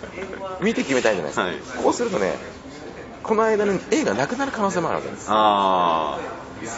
[0.60, 1.60] 見て決めたいじゃないですか、はい。
[1.76, 2.34] こうするとね
[3.22, 5.26] この間に A がなくなる可能性もあるわけです。
[5.28, 6.18] あ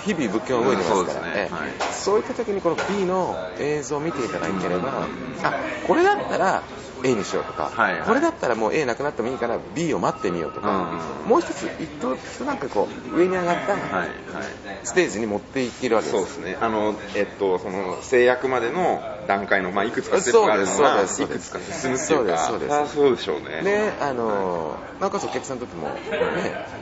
[0.04, 1.32] 日々物件は動いてますから、そうですね。
[1.36, 1.54] ええ。
[1.54, 1.70] はい。
[1.92, 5.08] そういった時にこの B の映像を見ていただければ、
[5.42, 5.54] あ
[5.86, 6.62] これだったら
[7.04, 10.90] A にしようとか、はいはいこれだったらもう A なくなってもいいから B を待ってみようとか、
[11.24, 13.76] うんもう一つ一等一なんかこう上に上がった。
[14.82, 16.56] ステージに持っていけるわけですそうですね。
[16.60, 23.62] あの、えっと、その、制約までの段階の、まあ、いくつかステップがあるのが、いくつか進むっていうか、そうですそうですあそうでしょうね。
[23.62, 25.94] であのなおかつお客さんにとっても、ね、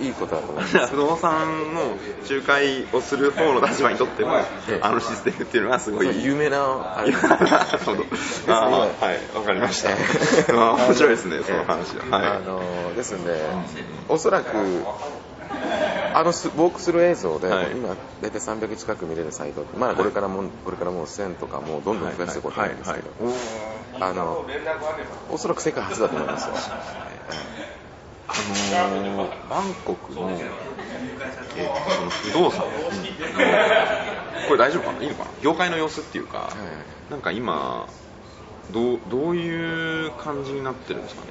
[0.01, 1.97] いいことだと思います 不動産の
[2.29, 8.05] 仲介をする方の立場にとっても、ええあのシステムっていうのはすごいそう有名なあれ なるほど。
[8.49, 9.91] あーはい、わかりました。
[9.91, 12.05] あー面白いですね、その話は。
[12.11, 12.63] あはの
[12.97, 13.45] ですんで、
[14.09, 14.47] おそらく、
[16.15, 17.73] あのスウォークスルー映像で、はい。
[17.73, 23.11] 今、大体300近く見れるサイト、まあ、これからも、これからもう1000とか、もうどんどん増やしていこうと思うんですけど、
[24.01, 24.45] あの、
[25.31, 26.55] おそらく世界初だと思いますよ。
[28.29, 30.31] あのーバンコクの、
[31.57, 32.67] えその不動産。
[32.67, 32.67] の、
[34.49, 35.03] これ大丈夫かな？
[35.03, 35.31] いいのかな？
[35.43, 36.51] 業界の様子っていうか、
[37.09, 37.11] い。
[37.11, 37.89] なんか今、
[38.71, 41.29] どうどういう感じになってるんですかね？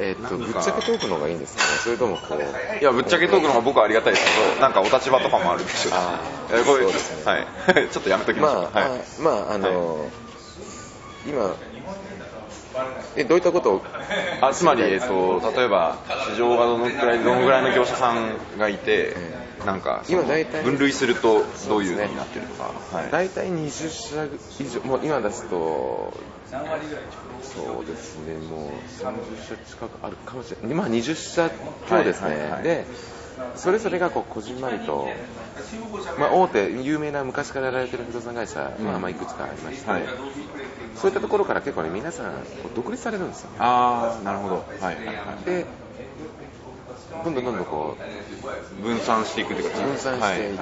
[0.00, 5.94] えーっと、なんかぶっちゃけトークの方がいいんですかね、それともこう、いや、ぶっちゃけトークの方が僕はありがたいですけど、なんかお立場とかもあるでしょうし。
[5.94, 6.56] あー。
[6.56, 7.32] えーこれそうですね。
[7.32, 7.88] はい。
[7.92, 8.62] ちょっとやめときましょう。
[8.62, 8.98] まあ、はい。
[8.98, 10.08] あまあ、あの、
[11.26, 11.54] 今、
[13.16, 13.74] え、どういったこと？
[13.74, 13.82] を、
[14.40, 15.98] あつまり、えっと、例えば
[16.34, 23.10] 市場がどのくらいどのぐらいの業者さんがいて、えなんか今大体分類するとどういう風になってるとか、はい。
[23.10, 24.24] 大体20社
[24.58, 26.12] 以上、もう今出すと、
[27.42, 28.70] そうですね、もう
[29.02, 31.50] 30社近くあるかもしれない、まあ20社
[31.88, 32.62] 強ですね、はいはいはい。
[32.62, 32.84] で、
[33.56, 35.08] それぞれがこうこじんまりと、
[36.18, 40.02] まあ、大手、有名な昔からやられてる不動産会社、まあ、まあいくつかありまして、はい
[40.96, 42.34] そういったところから結構ね、皆さん、
[42.74, 43.50] 独立されるんですよ。
[43.58, 44.64] ああなるほど。
[44.80, 44.96] はい
[45.46, 45.64] で、
[47.24, 47.96] どんどんどんどんこ
[48.80, 50.58] う分散していくというか分散していっ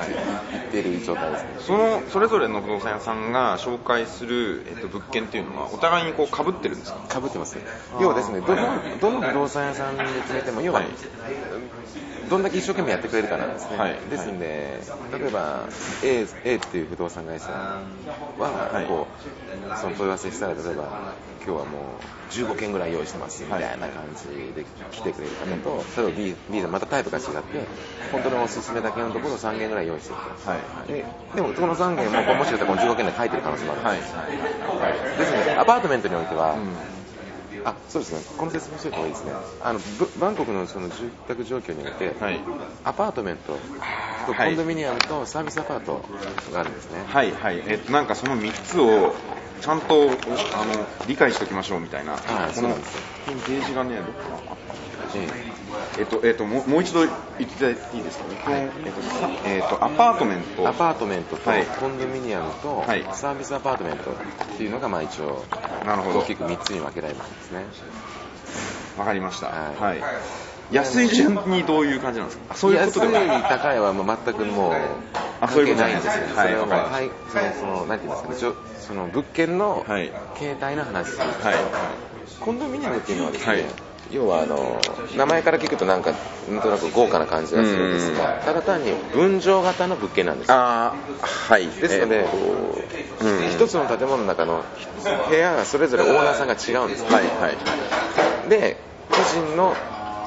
[0.70, 7.20] ている状態ですね、そのそれぞれの不動産屋さんが紹介する、えっと、物件っていうのはお互いにこう被ってるんですか？
[7.20, 7.56] 被ってます
[8.00, 8.66] 要はですねどの
[9.00, 10.88] どの不動産屋さんで決めても要は、はい
[12.28, 14.78] どんだけ一生懸命やってくれるかなんですね、はい、ですんで、
[15.18, 15.68] 例えば
[16.04, 17.82] A, A っていう不動産会社は
[18.88, 19.06] こ
[19.66, 21.14] う、はい、その問い合わせしたら例えば
[21.44, 27.32] 今日はもう15件ぐらい用意してますみたいな感じで来てくれる方と、例えば B, B でまたタイプが違って
[28.12, 34.28] 本当におすすめだけのところを3件ぐらい用意してい、ででもこの3件ももしかしたらこの15件で書いてる可能性もあるんです、はい
[35.18, 36.97] ですのでアパートメントにおいては、うん
[37.64, 39.80] あそうですね、この説明しておいた方がいいですね、あの
[40.20, 42.40] バンコクのその住宅状況において、はい、
[42.84, 43.58] アパートメント
[44.26, 46.02] とコンドミニアムとサービスアパート
[46.52, 47.02] があるんですね。
[47.06, 49.14] はい、はい、えっと、なんかその3つを
[49.60, 50.10] ちゃんとあの
[51.06, 53.02] 理解しておきましょうみたいな、あそうなんですよ。
[53.26, 54.12] ページがね、どっか
[54.50, 54.56] あっ
[55.12, 55.57] たえ
[56.02, 58.40] っと、えっと、もう一度言っていただいていいですかね？
[58.44, 60.68] はい、えっと、えっと、アパートメント。
[60.68, 64.14] アパートメントと、コンドミニアムと、はい、サービスアパートメントっ
[64.56, 65.44] ていうのが、まあ一応、
[65.84, 66.20] なるほど。
[66.20, 67.64] 大きく3つに分けられるんですね。
[68.98, 69.46] わかりました。
[69.48, 70.02] はい。
[70.70, 72.54] 安い順にどういう感じなんですか？
[72.54, 74.72] そういうことで安い高いはもう全くもう
[75.40, 78.54] 関係ないんですよ、はい、それはもう、はい、そのそのなんて言いますかね。
[78.78, 79.86] その物件の
[80.38, 81.28] 形態の話、はい。
[81.28, 81.54] はい、
[82.38, 83.64] コンドミニアムっていうのはですね、はい
[84.10, 84.80] 要はあの
[85.16, 86.12] 名前から聞くとなんか
[86.50, 91.66] なんとなく豪華な感じがするんですが、ただ単に分譲型の物件なんですあはい。
[91.68, 92.26] ですので、
[93.22, 94.64] え一つの建物の中の
[95.28, 97.50] 部屋がそれぞれオーナーさんが違うんです、はいはいは
[98.46, 98.78] い、で
[99.10, 99.74] 個人の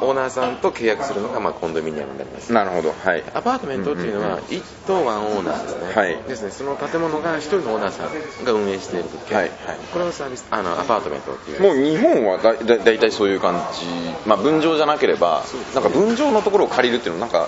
[0.01, 2.51] オーナーさんと契約するのがまあコンドミニアムになります。
[2.51, 11.61] なるほど、はい、アパートメントっていうのは1棟ワンオーナーですね,、はい、ですねその建物が1人のオーナーさんが運営している物件、はいはい、これをサービスあのアパートメントっていう。
[11.61, 13.85] もう日本はだだだいたいそういう感じ、
[14.25, 17.47] まあ、分譲じゃなければ、なんか分譲のところを借りるっていうのなんか、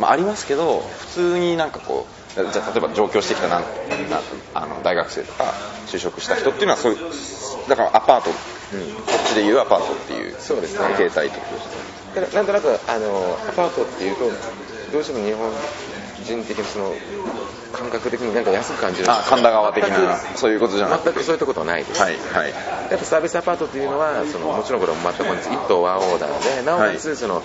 [0.00, 3.64] まあ、ありますけど普通になんかこうじゃあ例えば上京してきたなん
[4.54, 5.44] あの大学生とか
[5.86, 6.98] 就職した人っていうのはそういう
[7.68, 10.94] だからアパート、うん、こっちでいうアパートっていうそうですね。
[10.96, 14.30] 形態ってことですねなんとなくあのアパートっていうと
[14.92, 15.50] どうしても日本
[16.24, 16.94] 人的にその
[17.72, 19.10] 感覚的になんか安く感じる。
[19.10, 20.16] あ神田川的な。
[20.36, 27.44] そういうことじゃなく全くそういったことはないです、はいはい、やっぱサービスアパートっていうのはそのもちろんこれも全く1棟ワンオーダーでなおかつその、はい、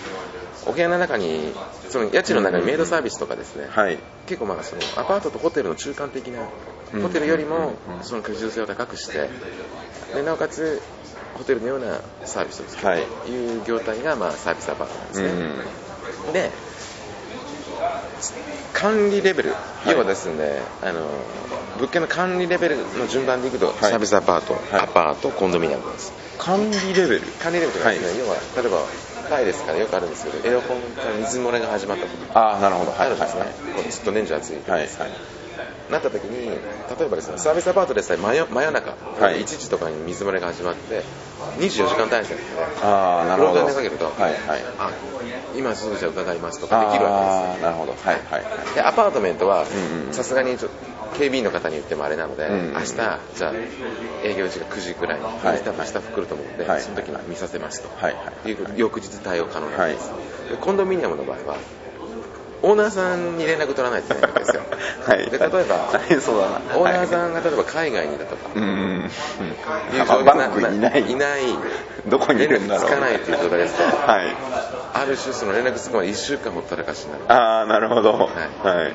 [0.68, 1.54] お部屋の中に
[1.90, 6.48] その家賃の中にメイドサービスとかですね、はい、結構まあそのアパートとホテルの中間的な
[7.02, 9.30] ホテルよりもその居住性を高くして
[10.14, 10.82] でなおかつ
[11.38, 15.30] ホテルのようなサービスを作るという業態が、まあ、サービスアパートなんですね、
[16.28, 16.52] うん、で
[18.74, 19.56] 管理レベル、は
[19.88, 21.08] い、要はですねあの
[21.78, 26.12] 物件の管理レベルの順番でいくと、はい、サービスアパート、はい、アパートコンドミニアムです。
[26.38, 27.22] 管理レベル。
[27.40, 28.82] 管理レベルですね、要は例えば
[29.30, 33.00] タイですからよくあるんですけどエアコンから水漏れが始まったとああなるほど。
[33.00, 33.44] あるんですね、
[33.76, 34.82] こうずっと年中暑いはい。
[34.82, 35.37] はい
[35.92, 41.04] なった時に例えばですねサービスアパートでさえ真夜真夜中、はい、1時とかに水漏れが始まって
[41.60, 42.38] 24時間単位ですね
[42.84, 43.62] ああなるほど。
[43.62, 44.92] フロントにかけると、はいはい、あ
[45.56, 47.94] 今すぐじゃ伺いますとかできるわけですなるほど。
[47.94, 49.66] はいはい、でアパートメントは
[50.12, 50.58] さすがに
[51.18, 53.54] 警備員の方に言ってもあれなので、うんうん、明日じゃあ
[54.24, 60.18] 営業時が9時くらいに、はい、明日明日来ると思うので、はい、その時に見させますと、はいはい、いう翌日対応可能なんです、は
[60.54, 61.58] い、コンドミニアムの場合は
[62.64, 64.62] オーナーさんに連絡取らないといけないんですよ。
[65.06, 69.10] はい、で例えば、そうだなオーナーさんが例えば海外にだとか、うん、
[69.94, 71.12] いう状況いない。
[71.12, 71.42] いない。
[72.08, 72.86] どこにいるんだろう。
[72.86, 74.36] つかないという状態ですと、はい、
[74.94, 77.24] ある種その連絡つくまで1週間ほったらかしになる。
[77.28, 78.14] ああ、なるほど。
[78.14, 78.68] はい。
[78.68, 78.94] はい、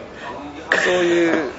[0.85, 1.51] そういう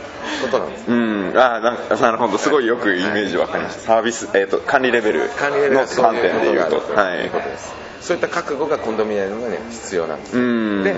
[0.41, 0.85] ことなんです。
[0.87, 1.59] うん、ああ、
[1.95, 2.37] なるほど。
[2.37, 3.81] すごいよくイメージわかりました。
[3.81, 6.93] サービス、えっ、ー、と、管理レベル管理レベルの観点でいうと。
[6.95, 7.25] はい。
[7.25, 7.73] いうことです。
[8.01, 10.37] そういった覚悟がコンドミニアムに必要なんです。
[10.37, 10.83] うん。
[10.83, 10.93] で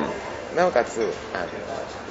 [0.55, 1.47] なおかつあの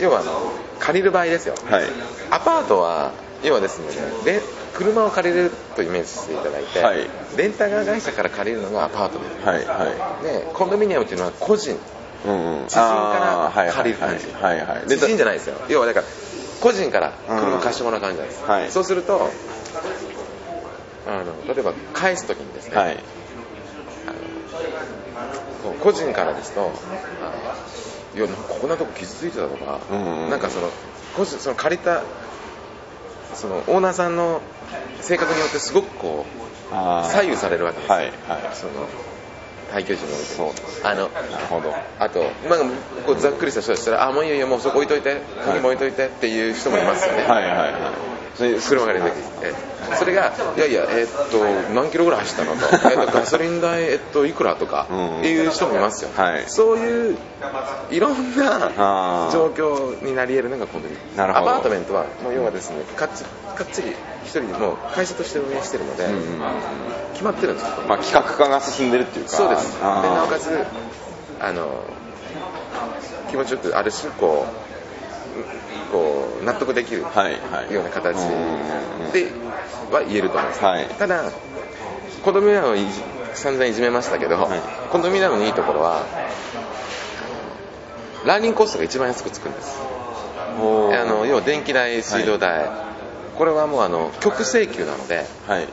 [0.01, 1.85] 要はあの借りる場合ですよ、はい、
[2.31, 3.87] アパートは要はですね
[4.25, 4.41] で
[4.75, 11.77] 車を借りるとイメージしていただいて、はい、レンタカー会社から借りるのがアパートメント、はいはい、でコンドミニアムっていうのは個人、
[12.27, 14.67] うんうん、知人から借りる感じ、はいはい。
[14.79, 15.57] はい、知人じゃないですよ。
[15.69, 16.07] 要はだから
[16.61, 19.29] 個人から車貸してもらう感じなんです、はい、そうすると
[21.07, 22.97] あの例えば返す時にですね、はい、
[25.83, 26.73] 個人からですと
[28.15, 30.71] いやここんなとこ傷ついてたとか、うんうん、なんかその
[31.25, 32.03] その借りた
[33.35, 34.41] そのオーナーさんの
[35.01, 36.25] 性格によってすごくこ
[36.71, 38.13] う左右されるわけですよ、はいはい、
[38.55, 38.73] その
[39.75, 42.59] 廃墟地に置いてそうあのなるほどあと、まあ、
[43.07, 47.23] こうざっくりした人だったら、あ、もういいよいいよ、もうそこ置いといて、ここにも置いといてっていう人もいますよね。
[47.25, 49.53] はいはいはいそれ車が出てきて、
[49.97, 54.89] それが、いやいや、えーっと、何キロぐらい走ったのと、えーっとガソリン代、えっと、いくらとか
[55.23, 56.11] いう人もいますよ。
[56.17, 57.17] はいそういう、
[57.93, 63.91] いろんな状況になり得るのがコンドミニアムなるほどアパートメントは、もう要はですね、かっちり、かっちり
[64.25, 66.21] 一人でもう会社として運営してるので、うんうん。
[67.13, 67.71] 決まってるんですよ。
[67.89, 69.31] まあ企画化が進んでるっていうか。
[69.31, 69.79] そうです。
[69.79, 70.65] で、なおかつ、
[71.41, 71.85] あの、
[73.31, 74.47] 気持ちよく、ある種、こ
[75.89, 77.75] う、こう、納得できるよはいはい。
[77.75, 78.17] うな形
[79.13, 79.33] で
[79.91, 80.65] は言えると思います。
[80.65, 80.87] はい。
[80.87, 81.31] ただ、
[82.25, 82.77] コンドミニアムを
[83.35, 84.61] 散々いじめましたけど、はい。
[84.91, 86.05] コンドミニアムのいいところは、
[88.25, 89.79] ラーニングコストが一番安くつくんです。
[90.57, 92.71] あの要は電気代、水道代、
[93.37, 95.69] これはもうあの局請求なので、はい。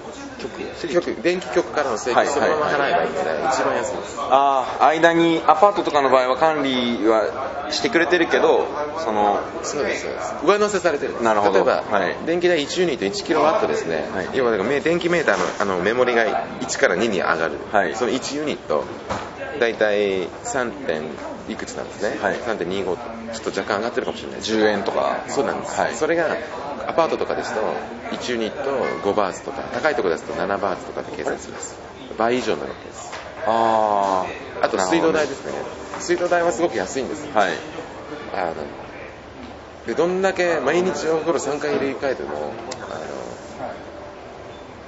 [0.90, 4.18] 局電気局からの請求、はいそのまま払えばいいので、一番安いです。
[4.20, 10.08] ああ間にアパートとかの場合は管理はしてくれてるけどそのそうです。
[10.44, 11.54] 上乗せされてるなるほど。
[11.54, 12.16] 例えば、はい。
[12.26, 14.30] 電気代1ユニット1キロワットですね、はい。
[14.34, 15.44] 要はだか電気メーターの
[15.74, 16.26] あのメモリが
[16.60, 17.96] 1から2に上がる、はい。
[17.96, 18.84] その1ユニット
[19.60, 20.72] 大体 3.
[20.86, 21.04] 点
[21.50, 22.36] いくつなんですね、はい。
[22.36, 22.98] 3.25と。
[23.34, 24.40] ちょっと若干上がってるかもしれない。
[24.40, 25.24] です10円とか。
[25.28, 25.96] そうなんです、はい。
[25.96, 26.38] それが
[26.88, 27.62] アパートとかですと
[28.12, 28.70] 1ユニット
[29.04, 31.76] 5バーツとか高いところですと7バーツとかで計算するんです。
[32.18, 33.12] 倍以上になるわけです。
[33.46, 34.26] あ
[34.62, 35.54] ああと水道代ですね。
[36.00, 37.52] 水道代はすごく安いんですはい。
[38.34, 38.54] あの
[39.86, 42.54] でどんだけ毎日お風呂3回入れ替えても
[42.90, 43.02] あの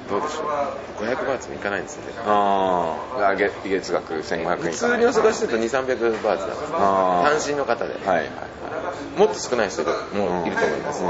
[0.10, 2.14] どうでしょう？500バーツもいかないんですよね。
[2.26, 4.58] ああ月月額1500円。
[4.58, 8.30] 普通にお過ごしすると2300バーツなんです単身の方で、はいはい
[9.18, 9.90] もっと少ない人も
[10.46, 11.10] いると思います、うん。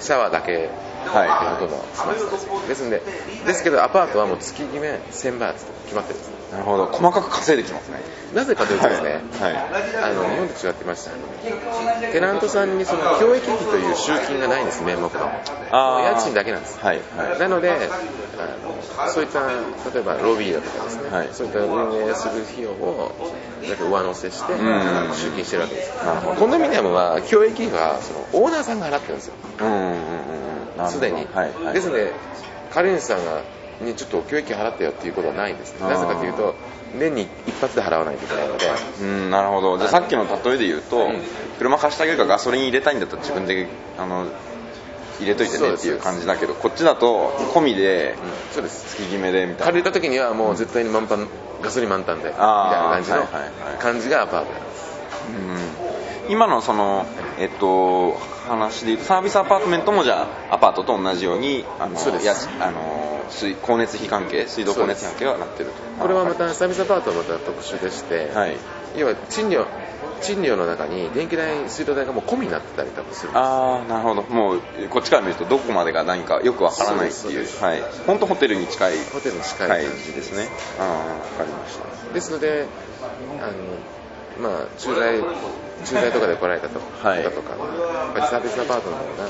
[0.00, 0.70] シャワーだけで
[1.08, 2.68] はいほとんど済ませてます。
[2.68, 3.02] ですんで
[3.46, 6.86] ですけどアパートはもう月決め1000バーツと決まってるんですなるほど。
[6.86, 8.00] 細かく稼いできますね。
[8.34, 9.54] なぜかというとですね、はい。
[9.54, 9.62] はい。
[10.02, 11.10] あの日本と違ってました。
[12.12, 15.08] テナントさんにその教育費という集金がないんです名目の。
[15.70, 16.12] あー。
[16.16, 17.00] 家賃だけなんです、はい。
[17.16, 17.38] はい。
[17.38, 17.76] なのであ
[19.06, 21.28] のそういった例えばロビーだとかですね、はい。
[21.32, 23.14] そういった運営する費用を
[23.68, 24.56] なんか上乗せしてん。
[25.14, 25.92] 集金してるわけです。
[26.36, 29.34] コンドミニアムは教育費はそのオーナーさんが払ってるんですよ。
[29.60, 30.49] うんうんうん
[30.88, 31.26] すでに、はい
[31.64, 31.74] はい。
[31.74, 32.12] ですので
[32.70, 33.42] 借り主さんが
[33.80, 35.88] にちょっと教育費払ってよっていうことはないんですね。
[35.88, 36.54] なぜかというと
[36.94, 38.66] 年に一発で払わないといけないので。
[39.00, 39.78] うんなるほど。
[39.78, 41.20] じゃあさっきの例えで言うと、ん。
[41.58, 44.26] 車貸してあげるからガソリン入れたいんだったら自分であの
[45.18, 48.54] 入れといてねっていう感じだけどこっちだと込みでうん。
[48.54, 48.96] そうです。
[48.96, 49.64] 月決めでみたいな。
[49.66, 51.28] 借りた時にはもう絶対に満タン
[51.62, 53.28] ガソリン満タンでみたいな感じの
[53.78, 55.00] 感じがアパートなんです。
[56.28, 56.32] うん。
[56.32, 57.06] 今のその、
[57.38, 58.16] えっと、
[58.50, 62.26] 話で言うとサービスアパートメントもじゃあアパートと同じようにあのそうです。
[62.26, 66.02] やあの水光熱費関係水道光熱費関係がなってると。
[66.02, 68.56] これはまたサービスアパートはまた特殊でして、はい。
[68.96, 69.66] 要は賃料
[70.20, 74.22] 賃料の中に電気代水道代がもう込みになってたり多分するああなるほど。
[74.22, 74.60] もう
[74.90, 77.62] こっちから見るとどこまでが何かよくわからないっていう。
[77.62, 77.82] はい。
[78.06, 80.48] 本当ホテルに近いホテルに近い感じですね。
[80.78, 80.94] ああわ
[81.38, 82.12] かりました。
[82.12, 82.66] ですので
[83.40, 83.46] あ
[84.42, 85.20] のまあ駐在
[85.84, 87.54] 駐在とかで来られたとはい方とか
[88.26, 89.28] サービスアパートの方が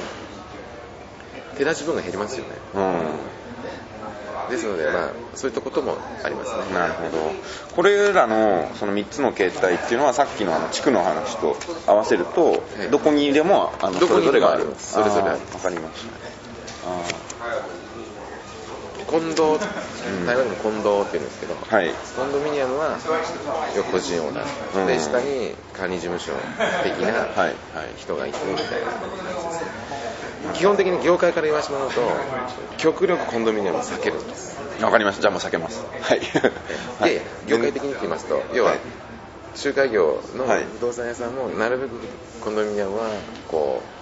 [1.56, 2.50] 手出し分が減りますよね。
[2.74, 4.50] うん。
[4.50, 6.74] ですのでまあそういったこともありますね。
[6.74, 7.32] なるほど。
[7.76, 12.90] これらのその3つの形態っていうのはさっきのあの地区の話と合わせると、い。
[12.90, 14.74] どこにでもあのそれぞれがある。
[14.78, 15.54] それぞれあります。
[15.54, 16.90] あーわかりました。
[16.90, 17.30] あ
[19.10, 19.58] コンド
[20.24, 21.90] 台湾でもコンドって言うんですけど、ーはい。
[22.16, 22.96] コンドミニアムは
[23.90, 26.32] 個人オーナー、うんで下に管理事務所
[26.84, 27.54] 的なはい。
[27.74, 27.92] はい。
[27.96, 28.92] 人がいてみたいな。
[28.92, 32.00] 感じです基本的に業界から言わせてもらうと
[32.78, 34.60] 極力コンドミニアムを避けるんです。
[34.80, 35.22] わかりました。
[35.22, 35.84] じゃあもう避けます。
[36.00, 36.20] はい。
[37.00, 37.14] はい。
[37.14, 38.80] で業界的にって言いますと要ははい。
[39.58, 40.64] 仲介業のはい。
[40.78, 41.90] 不動産屋さんもなるべく
[42.40, 43.10] コンドミニアムは
[43.48, 44.00] こう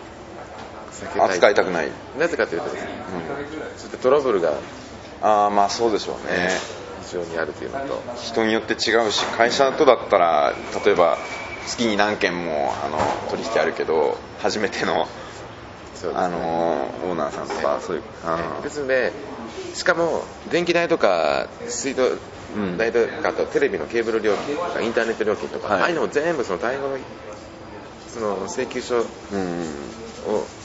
[1.23, 4.55] 扱いたくない、なぜかというとですねうん、そういったトラブルが
[5.23, 6.49] ああまあそうでしょうね。
[7.05, 8.03] 非常にあるというのと。
[8.23, 10.53] 人によって違うし会社とだったら
[10.85, 11.17] 例えば
[11.67, 12.99] 月に何件もあの
[13.31, 15.07] 取引あるけど初めての
[15.95, 18.03] そうですあのオーナーさんとかそういう
[18.63, 19.13] ですので
[19.75, 22.05] しかも電気代とか水道
[22.57, 22.79] うん。
[22.79, 25.83] 代とかあとテレビのケーブル料金とかインターネット料金とか、はい。
[25.83, 26.97] ああいうのも全部そのタイ語の
[28.09, 29.65] その請求書をうん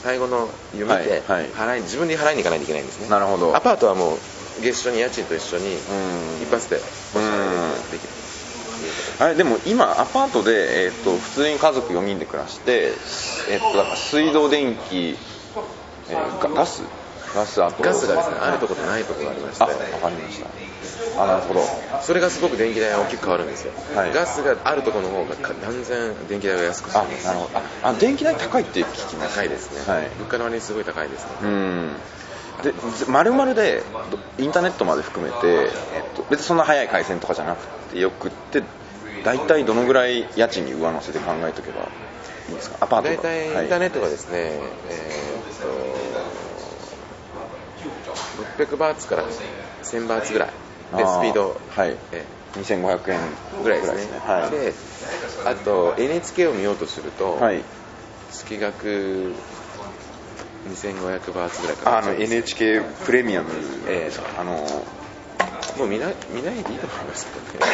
[0.02, 1.50] タイ語の読みではいはい。
[1.50, 3.08] 払い自分で払いに行かないといけないんですね。
[3.08, 3.54] なるほど。
[3.54, 4.18] アパートはもう
[4.62, 6.42] 月初に家賃と一緒にうん。
[6.42, 6.84] 一発でお支
[7.18, 8.08] 払いできる
[9.20, 12.92] あれでも今アパートで、えー、と普通に家族4人で暮らして、
[13.50, 15.16] えー、とだから水道電気、
[16.10, 16.82] えーガガス？
[17.34, 19.64] ガスあとガスがですねあるところとないところがありまして。
[19.64, 20.46] あわかりました。
[21.22, 21.60] あなるほど。
[22.02, 24.12] それがすごく電気代が大きく変わるんですよ、はい。
[24.12, 27.58] ガスがあるところの方が断然電気代が安く済あみますなるほど。
[27.58, 30.10] ああ電気代高いって聞きます高いですね、はい。
[30.18, 31.30] 物価の割にすごい高いですね。
[31.42, 31.96] うん
[32.62, 32.72] で
[33.08, 35.46] 丸々でどインターネットまで含めて、
[35.94, 38.62] えっと、別にそんな早い回線とかじゃなくてよくって
[39.22, 41.88] 大体どのぐらい家賃に上乗せで考えとけば
[42.48, 42.76] いいんですか？
[42.80, 44.36] アパート大が体インターネットがですね、
[44.88, 45.60] えーっ
[48.56, 49.24] と600バーツから
[49.82, 50.48] 1000バーツぐらい
[50.96, 51.96] でスピード、はい。
[52.12, 52.24] え
[52.54, 54.20] 2500円ーぐらいですね。
[54.26, 54.50] はい。
[54.50, 54.72] で
[55.44, 57.62] あと NHK を見ようとすると、はい。
[58.30, 59.32] 月額
[60.68, 63.50] 2500バーツぐらいかかあの NHK プレミアム、
[63.88, 64.10] え。
[64.38, 64.66] あの
[65.78, 67.72] もう見ない見ないでいいと思いますけどね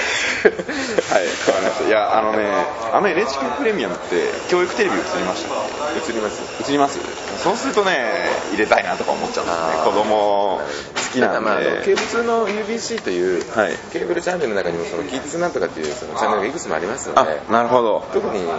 [1.11, 2.47] はいわかりましたいやあのね
[2.95, 6.41] あの NHK プレミアムって教育テレビ映りました映ります。
[6.69, 6.99] 映ります？
[7.43, 9.85] そうするとね入れたいなとか思っちゃうんですね。
[9.85, 13.73] 子供好きなんで、まあ、ケーブ通の UBC という、はい。
[13.93, 17.21] ケーブルチャンネルの中にもそのキッズなんとかっていうそのチャンネルがいくつもありますので。
[17.21, 18.07] あなるほど。
[18.13, 18.51] 特に、え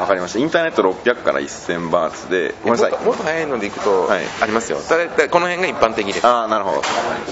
[0.00, 0.38] わかりました。
[0.38, 3.04] インターネット600から1000バーツでごめんなさい。
[3.04, 4.24] もっと早いのでいくと、はい。
[4.40, 4.78] ありますよ。
[4.80, 6.26] ただこの辺が一般的です。
[6.26, 6.82] ああなるほど。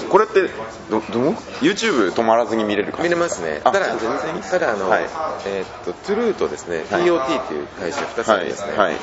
[0.09, 0.41] これって
[0.89, 3.03] どどの YouTube 止まらずに見れるか？
[3.03, 3.61] 見れますね。
[3.63, 5.03] あただ全然ただあの、はい。
[5.47, 7.03] えーっとトゥルーとですね、はい。
[7.03, 8.95] TOT っていう会社2つあはいるんですね、はい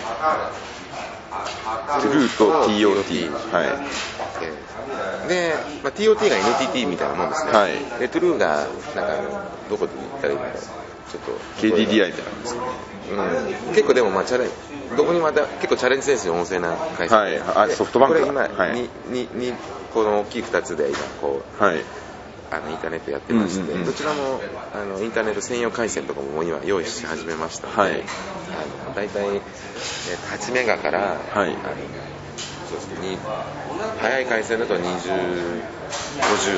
[2.05, 3.67] ルーと TOT はい。
[4.43, 4.69] えー
[5.29, 7.73] で、まあ、TOT が NTT みたいなもんですね、はい。
[8.01, 8.67] でトゥルーが
[8.97, 10.63] なんかどこで言ったらいいんだろう
[11.11, 12.63] ちょっと KDDI みたいなんですか
[13.09, 14.51] うん、結構でもまあチャレン
[14.97, 17.73] どこにまた結構チャレンジ精神旺盛な会社で、はい。
[17.73, 18.27] ソフトバンクだ。
[18.27, 19.53] これ今、はいににに
[19.95, 21.79] この大きい2つで今こうはい
[22.51, 23.87] あのインターネットやってまして、うんうんうん。
[23.87, 24.41] どちらも
[24.75, 27.93] あのインターネット専用回線とかも今用意し始めましたので、はい。
[27.93, 27.95] あ
[28.89, 29.41] の大体、えー
[30.29, 31.51] 8メガから、はい。
[31.51, 31.53] あの
[32.69, 33.19] そうです
[34.01, 34.81] 早い回線だと2050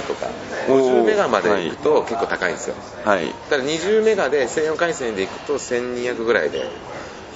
[0.06, 0.26] とか
[0.68, 1.02] おー。
[1.02, 3.28] 50メガまで行くと結構高いんですよ、はい。
[3.48, 6.58] ただ20メガで専用回線で行くと1200ぐらいで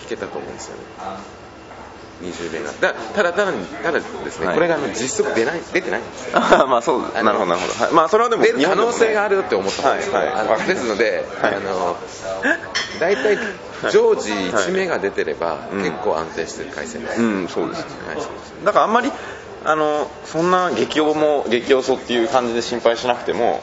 [0.02, 0.82] 引けたと思うんですよね
[2.22, 4.54] 20メガだただただただですね、はい。
[4.54, 6.30] これがあの実測出ない出てないんです。
[6.30, 10.00] よあーまあそうなるほどなるほど、はい、まあそれはでも出る可能性があるって思った方がいい。
[10.00, 10.34] ですねはいはい。
[10.34, 11.54] あのですので、はい。
[11.54, 11.96] あの
[13.00, 13.38] 大体
[13.92, 15.78] 常時1メガ出てればうん。
[15.78, 19.12] 結構安定してる回線です、うんそうですはいだからあんまり
[19.64, 23.60] あのそんな激用も激用そっていう感じで心配しなくてもはい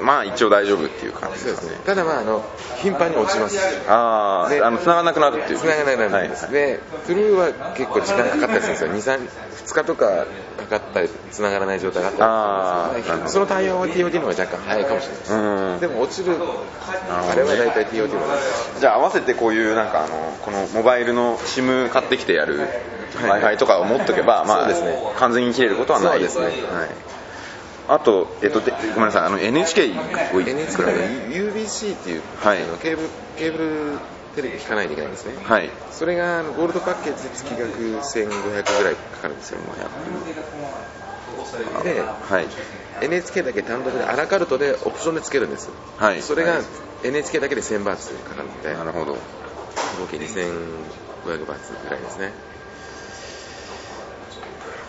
[0.00, 1.78] まあ一応大丈夫っていう感じですね。
[1.84, 2.44] ただまああの
[2.76, 3.58] 頻繁に落ちます
[3.88, 5.58] あでああの繋がらなくなるっていう。
[5.58, 9.14] 繋がらないんです、はいでトゥルーは結構時間かかったりするんですよ。
[9.16, 9.28] 2,
[9.66, 10.26] 2日とか
[10.56, 15.80] かかったり繋がらない状態があったりするんですその対応は TOT の方が若干早いかもしれないです、うん。
[15.80, 16.36] でも落ちる
[17.10, 18.34] あれは大体 TOT の方が。
[18.80, 22.68] じゃあ合わせてこういうなんかあのこのモバイルの SIM 買ってきてやる
[23.14, 24.98] w i f i とかを持っとけば、まあそうですね。
[25.16, 26.46] 完全に切れることはないですね。
[26.46, 26.54] はい、
[27.88, 29.22] あと、えっと、でごめんなさい。
[29.24, 29.92] あの NHK
[30.34, 32.58] をい NHK の UBC っていう、はい。
[32.82, 33.98] ケーブルケーブル
[34.34, 35.70] テレビ聞かないといけないんですね、はい。
[35.90, 39.60] それがゴールドパッケージで月額1500ぐらいかかるんですよ
[41.82, 42.46] で、はい、
[43.04, 46.20] NHK だけ単独でアラカルトでオプションでつけるんです、はい。
[46.20, 46.60] それが
[47.02, 48.74] NHK だけで1000バーツかかるので。
[48.74, 49.16] なるほど。
[50.00, 52.32] 合計2500バーツぐらいですね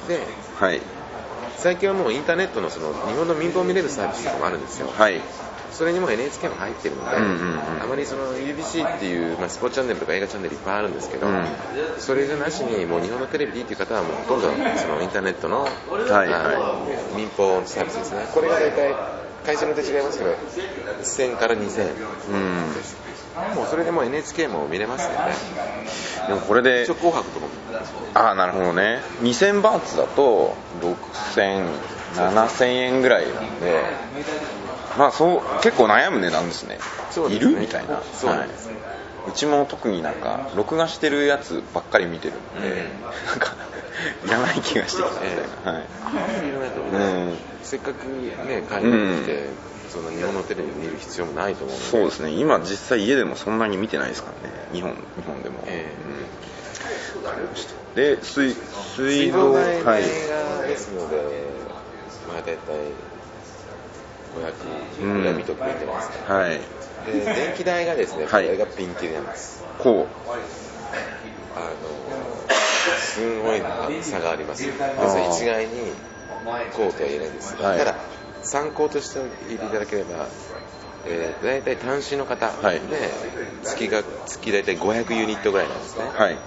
[0.07, 0.19] で
[0.59, 0.81] はい。
[1.57, 4.87] 最近はもうインターネットのその日本の民放見れるサービスとかもあるんですよ。
[4.95, 5.21] はい。
[5.71, 7.59] それにも NHK も入ってるので、うんうんうん。
[7.83, 11.45] あまりその UBC っていう、まあ、スポーツチャンネルとか映画チャンネルいっぱいあるんですけど、うん。
[11.99, 18.27] それじゃなしにもう日本のテレビでいいっていう方はもうほとんどそのインターネットの,、はいあの民放サービスですね。
[18.33, 18.95] これが大体
[19.45, 20.31] 会社によって違いますけど
[21.01, 21.93] 1000から2000
[22.31, 23.55] うん。
[23.55, 25.31] もうそれでもう NHK も見れますので
[26.27, 27.51] でもこれで一応紅白とかも。
[28.13, 29.01] ああなるほどね。
[29.21, 31.69] 2000バーツだと6000
[32.15, 33.83] 7000円ぐらいなんで。
[34.97, 36.79] まあそう結構悩む値段ですね。
[37.11, 37.35] すね。
[37.35, 38.01] いるみたいな。
[38.13, 38.67] そうなんです。
[38.67, 38.77] はい
[39.27, 42.75] うちも特になんか録画してるやつばっかり見てるんで、うん。
[43.27, 43.55] なんか
[44.25, 45.87] いらない気がしてきたみたいな、はい。
[46.05, 47.37] あんまりいうん。
[47.61, 49.49] せっかくね海外に来て、
[49.89, 52.31] その日本のテレビ見る必要もないと思うそうですね。
[52.31, 54.55] 今実際家でもそんなに見てないですからね。
[54.73, 57.23] 日本日本でも、えうん。
[57.23, 60.03] わかりましたで水水水道道代がはい
[60.67, 61.41] ですので、
[62.27, 62.93] まあ大体
[64.35, 66.76] 500円ぐらい見とくべきますかはい
[67.13, 68.45] で電気代がですね、はい。
[68.45, 69.63] これがピンキリなんです。
[69.79, 70.07] こ
[71.55, 71.67] あの
[72.99, 73.61] すんごい
[74.03, 74.65] 差があります。
[74.65, 75.71] ですからー一概に
[76.73, 77.55] こうとは言えないんです。
[77.57, 77.77] が、はい。
[77.79, 77.95] ただ
[78.43, 80.27] 参考としてていただければ
[81.09, 82.81] えー、大体単身の方で、はい。
[83.63, 86.37] 月が月大体500ユニットぐらいなんですね、うはい。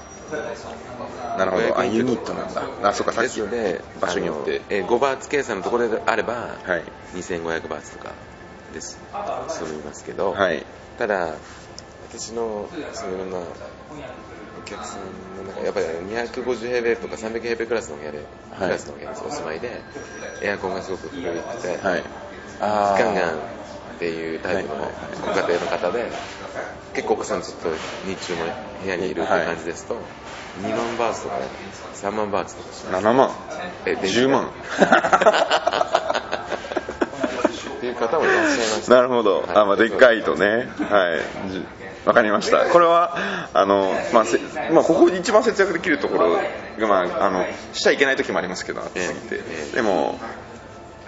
[1.38, 1.78] なるほど。
[1.78, 2.34] あユニット。
[2.34, 2.62] なんだ。
[2.82, 4.60] あそうかさっきですので場所によって。
[4.68, 6.84] えー5バーツ計算のところであれば、はい。
[7.14, 8.12] 2500バーツとか
[8.72, 8.98] です。
[9.48, 10.64] 済みますけど、はい。
[10.98, 11.34] ただ
[12.08, 15.02] 私のそのいろんなお客さん
[15.36, 18.24] の中やっぱり250平米とか300平米クラスの部屋で、
[18.58, 19.80] クラスの部屋にお住まいで
[20.42, 22.02] エアコンがすごく古くて、はい。
[22.60, 24.90] ガンガンあっていうタイプのはい。
[25.22, 26.10] ご家庭の方で
[26.94, 27.68] 結構お子さんずっと
[28.06, 28.44] 日中も
[28.82, 29.94] 部屋にいるって感じですと、
[30.64, 31.34] 2万バーツとか
[31.94, 33.04] 3万バーツとかします。
[33.04, 33.30] 7万。
[33.86, 34.50] え電気10万
[37.80, 38.94] っていう方もいらっしゃいました。
[38.94, 41.16] なるほど、あまあ、でっかいとね、は
[41.46, 41.64] い、じ
[42.04, 43.16] わかりました、これは
[43.54, 44.38] あの、まあせ
[44.70, 46.38] まあ、ここ一番節約できるところ
[46.78, 50.18] が、まあ、あのしちゃいけない時もありますけど、暑すぎて、ええでも、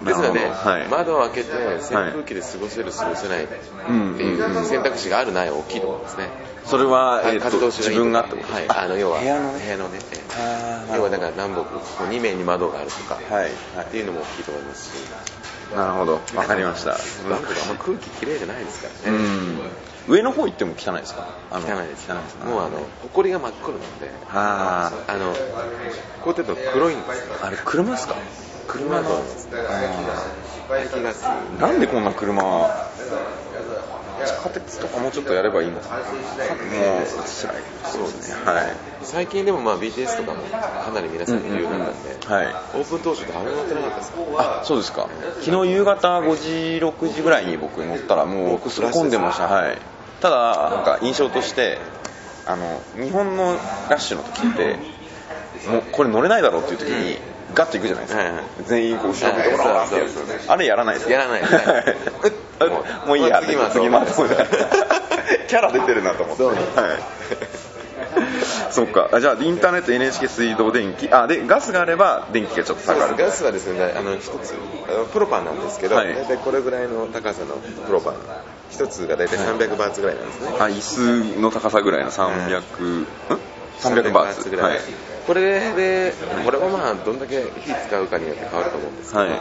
[0.03, 4.17] ですので、はい、窓を開けて扇風機で過ごせる、過ごせないってうん。
[4.17, 6.29] いう選択肢があるないは大きいと思いますね。
[6.65, 7.99] それは、えーと風通しがいいとか。
[7.99, 9.59] 自分がってことはい、あの要は部屋のね。
[9.63, 9.99] 部屋のね。
[10.93, 11.69] 要はだから南北こ
[12.01, 13.49] う2面に窓があるとか、はい。
[13.49, 15.03] っていうのも大きいと思いますし、
[15.75, 16.91] なるほど、わかりました。
[17.29, 19.17] バンコクあんま空気きれいじゃないですからね。
[19.17, 19.57] うん
[20.05, 21.23] 上の方行っても汚いですか？
[21.51, 22.11] 汚いです。
[22.11, 25.37] 汚いですもうあの埃が真っ黒なんで、ああのこ
[26.25, 28.15] うやってると黒いんですあれ車ですか？
[28.67, 29.53] 車だと思いますね。
[30.69, 31.23] 排気ガス。
[31.59, 32.43] なんでこんな車
[34.25, 35.95] 地下鉄とかもうちょっとやればいいのかな。
[35.97, 36.07] もう
[37.05, 37.55] 辛い
[37.85, 38.45] そうですね。
[38.45, 42.47] はい最近でもまあ BTS とかもかなり皆さんに言うようになったんで、はい。
[42.47, 44.19] オープン当初ってあれ乗ってなかったですか？
[44.37, 45.09] あそうですか。
[45.41, 46.49] 昨日夕方5時
[46.85, 49.47] 6時ぐらいに僕乗ったらもうすっ混んでました。
[49.47, 49.77] はい。
[50.21, 51.79] ただなんか印象として
[52.45, 53.55] あの日本の
[53.89, 54.77] ラッシュの時って
[55.69, 57.17] もうこれ乗れないだろうっていう時に
[57.53, 58.43] ガッと行くじゃないですか、はいはい。
[58.65, 62.31] 全員こう後ろ向いてオラオラってやるそうそうあれやらないですやらないはいもう
[63.07, 63.41] もういいや。
[63.41, 63.83] 次回そう。
[63.83, 64.29] 次回そう
[65.47, 66.43] キャラ出てるなと思って。
[66.43, 66.53] そう。
[66.53, 66.99] ねはい。
[68.71, 69.09] そっか。
[69.11, 71.09] あじゃあインターネット NHK 水道電気。
[71.11, 73.15] あでガスがあれば電気がちょっと下がる。
[73.15, 74.55] ガスはですねあの一つ
[75.11, 76.13] プロパンなんですけど、はい。
[76.13, 78.13] 大体これぐらいの高さのプロパン。
[78.73, 83.07] 一つが大体300バーツぐらいなんですね、あ椅子の高さぐらいの300、ん
[83.79, 84.79] ？300バーツぐらい、はい。
[85.27, 89.31] これでこれはまあどんだけ火使うかによって変わると思うんですけど、はい。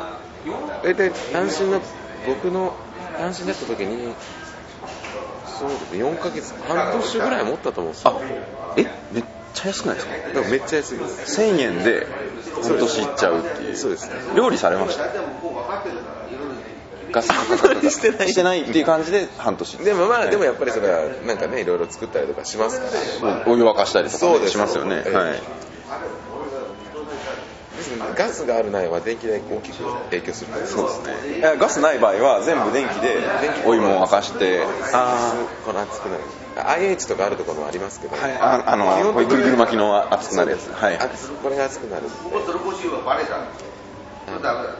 [0.85, 1.81] 大体単身の
[2.27, 2.75] 僕の
[3.19, 4.13] 単身だった時に
[5.59, 8.21] そうですね4ヶ月半年ぐらい持ったと思うんですあよ
[8.77, 10.13] えめっちゃ安くないですか？
[10.35, 11.41] でもめっちゃ安いです。
[11.41, 12.07] 1000円で
[12.63, 13.77] 半年いっちゃうっていう。
[13.77, 14.09] そうです。
[14.09, 14.15] ね。
[14.35, 15.05] 料理されました？
[17.13, 17.29] ガス
[17.91, 18.29] してない。
[18.31, 19.77] してないっていう感じで半年。
[19.79, 22.87] でもまあ、はいでもやっぱりそれはなんかねいろいろ作ったりとかしますか
[23.27, 23.45] ら。
[23.47, 25.15] お湯沸かしたりとかね、しますよね、ええ。
[25.15, 25.43] はい
[28.16, 33.16] ガスがあるないは電気代大きく影響するそうですねガスない場合は全部電気で
[33.64, 34.62] お湯も沸かして。
[34.93, 36.23] あこの熱くなる。
[36.55, 38.33] IH とかあるところもありますけど、ーはい。
[38.33, 40.53] ああのこういうぐるぐる巻きの熱くなる。
[40.53, 40.99] やつはい。
[40.99, 42.03] 熱これが熱くなる。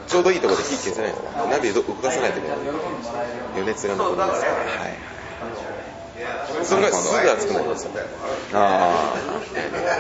[0.07, 1.47] ちょうどいいところで火消せないから。
[1.47, 2.59] 鍋動かさないといけない
[3.55, 4.55] 余熱が残りますから、
[6.63, 7.91] それがすぐ熱くなりますよ
[8.55, 9.15] あ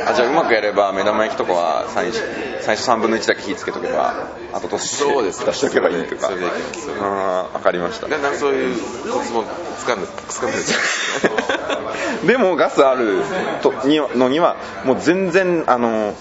[0.06, 0.10] ー。
[0.10, 2.22] あじゃあうまくやれば目玉焼きとかは最初
[2.60, 6.28] 最初3分の1だけ火つけとけばあと年出しておけばいいとか。
[6.28, 6.90] それでいきます。
[7.00, 8.08] あーわかりました。
[8.08, 8.76] だんだんそういう
[9.12, 9.44] コツも
[9.78, 10.62] つかんでつかんでる
[12.26, 13.22] でもガスある
[13.62, 16.14] とにのにはもう全然あの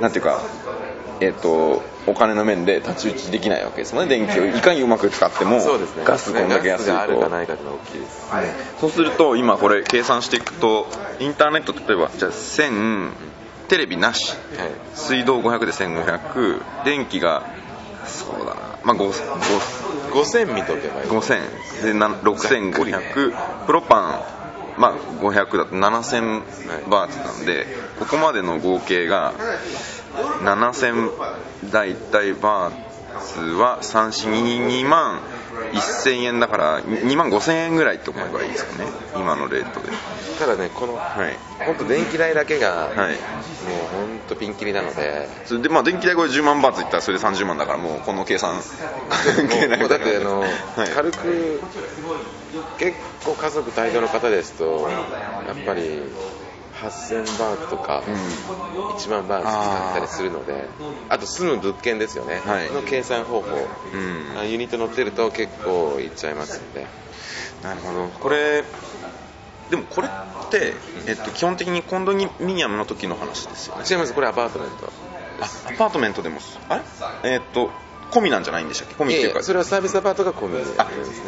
[0.00, 0.40] なんていうか
[1.20, 4.18] えっ、とお金の面で太刀打ちできないわけですもんね。
[4.18, 5.60] 電気をいかにうまく使っても
[6.04, 7.30] ガスこんだけ安いと
[8.80, 10.86] そうすると今これ計算していくと
[11.20, 13.10] インターネット例えばじゃあ1000
[13.68, 14.32] テレビなし。
[14.56, 14.70] はい。
[14.94, 17.46] 水道500で1500電気が
[18.06, 18.54] そうだな。
[18.82, 19.10] まあ5
[20.12, 21.08] 5000見とけばいい。
[21.08, 24.38] 5000でな6500プロパン。
[24.78, 27.66] まあ500だと7000バーツなんで
[27.98, 29.34] ここまでの合計が
[30.42, 31.10] 7000
[31.70, 32.88] 大体バー
[33.20, 35.20] ツは342万
[35.72, 38.88] 1000円だから2万5000円ぐらいって思えばいいですかね。
[39.16, 39.88] 今のレートで。
[40.38, 41.36] ただねこのはい。
[41.66, 42.96] 本当電気代だけが、はい。
[42.96, 43.08] もう
[43.92, 45.28] 本当ピンキリなので。
[45.44, 48.60] それでまあ電気代これ10万バーツいったらそれで30万だからもうこの計算。
[49.36, 50.50] 関係ないだってあの、はい。
[50.94, 51.60] 軽く
[52.78, 54.88] 結構家族帯同の方ですと
[55.46, 56.02] やっぱり
[56.80, 60.68] 8000バーツとか、1万バーツ使ったりするので
[61.08, 62.70] あと住む物件ですよね、はい。
[62.70, 64.38] の計算方法、うん。
[64.38, 66.86] あユニット乗ってると結構いっちゃいますんで。
[67.62, 68.06] なるほど。
[68.06, 68.62] これ
[69.70, 70.10] でもこれっ
[70.50, 70.74] て、
[71.06, 73.84] えっと、基本的にコンドミニアムの時の話ですよね。
[73.90, 74.14] 違います。
[74.14, 74.90] これアパートメント。
[75.40, 76.82] あアパートメントでもあ
[77.22, 77.32] れ？
[77.32, 77.70] えっと
[78.10, 78.94] 込みなんじゃないんでしたっけ？
[78.94, 79.42] 込みっていうか。
[79.42, 80.64] それはサービスアパートが込みで。
[80.64, 80.70] ね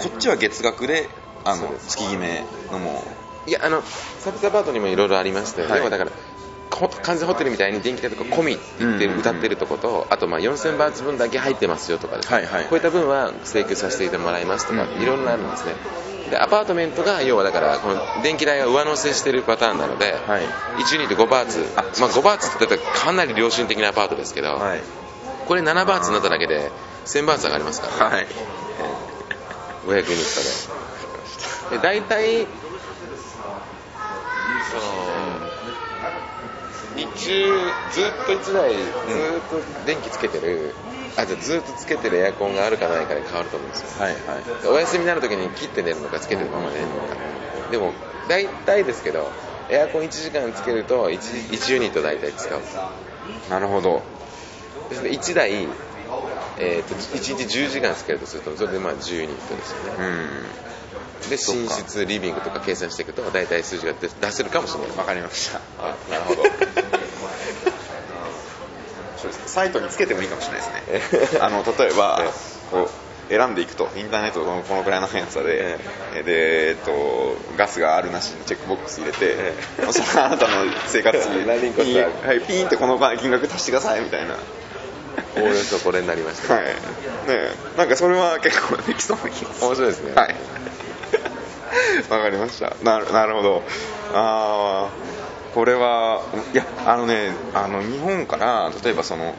[0.03, 1.09] こっちは月額で
[1.45, 3.03] あの月決めのも
[3.51, 5.79] いやあのサービスアパートにもいろいろありまして、はい。
[5.79, 6.13] 要はだから
[7.03, 15.75] 完全ホテルみたいに電気代とか込みって言ってる、歌ってるとことあとまあ4000バーツ分だけ入ってますよとかです、ねはいはい、こういった分は請求させてもらいますとか、いろんなあるんですね。
[16.31, 20.43] でアパートメントが要はだからこの電気代が上乗せしてるパターンなので、はい、
[20.81, 21.59] 1ユニット5バーツ。
[22.01, 24.81] まあ、5バーツって言ったらかなり良心的なアパートですけど、はい、
[25.49, 26.71] これ7バーツになっただけで
[27.05, 28.27] 1000バーツ上がりますから、ね、はい、
[29.87, 31.77] 500ユニットで。
[31.77, 32.47] で大体
[36.97, 37.47] 日中
[37.93, 38.91] ずっと1台ずっ
[39.49, 40.75] と電気つけてる、
[41.17, 47.17] あじゃずっとつけてるエアコンがあるかないかで変わると思うんですよ、はいはい、お休みになるときに切って寝るのかつけてるまま寝るのか、
[47.71, 47.93] でも
[48.29, 49.31] 大体ですけど
[49.71, 51.19] エアコン1時間つけると 1,
[51.51, 52.61] 1ユニット大体使う。
[53.49, 54.03] なるほど。
[54.89, 55.69] ですね1台、
[56.59, 60.70] えーと、1日10時間つけるとするとそれでまあ10ユニットですよね、うん
[61.29, 64.91] で寝室リビングとか計算していくと大体数字が出せるかもしれない。
[64.91, 65.61] 分かりました。
[66.11, 66.43] なるほど。
[69.47, 71.39] サイトにつけてもいいかもしれないですね。
[71.41, 72.23] あの例えば
[72.71, 72.89] こう
[73.31, 75.79] 選んでいくとインターネットのこのくらいの速さで,、
[76.25, 79.55] でえっと、ガスがあるなしにチェックボックス入れて、
[79.93, 84.37] そのあなたの生活 にピーン,、はい、ピーンってこの金額足してくださいみたいな。
[85.37, 86.65] おおよそこれになりました、はい。
[86.65, 86.73] ね、
[87.77, 89.67] なんかそれは結構できそうな気がする。
[89.67, 90.13] 面白いですね。
[90.15, 90.35] はい
[92.11, 92.75] わかりました。
[92.83, 93.63] なるなるほど。
[94.13, 94.91] ああ
[95.55, 99.35] これはいやあのねあの日本から例えばその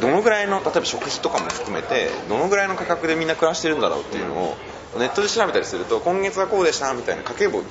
[0.00, 4.56] どのぐらいの例えば食費とかも含めてどのぐらいの価格でみんな暮らしてるんだろうっていうのを
[4.98, 7.64] ネットで調べたりすると今月はこうでしたみたいな家計簿を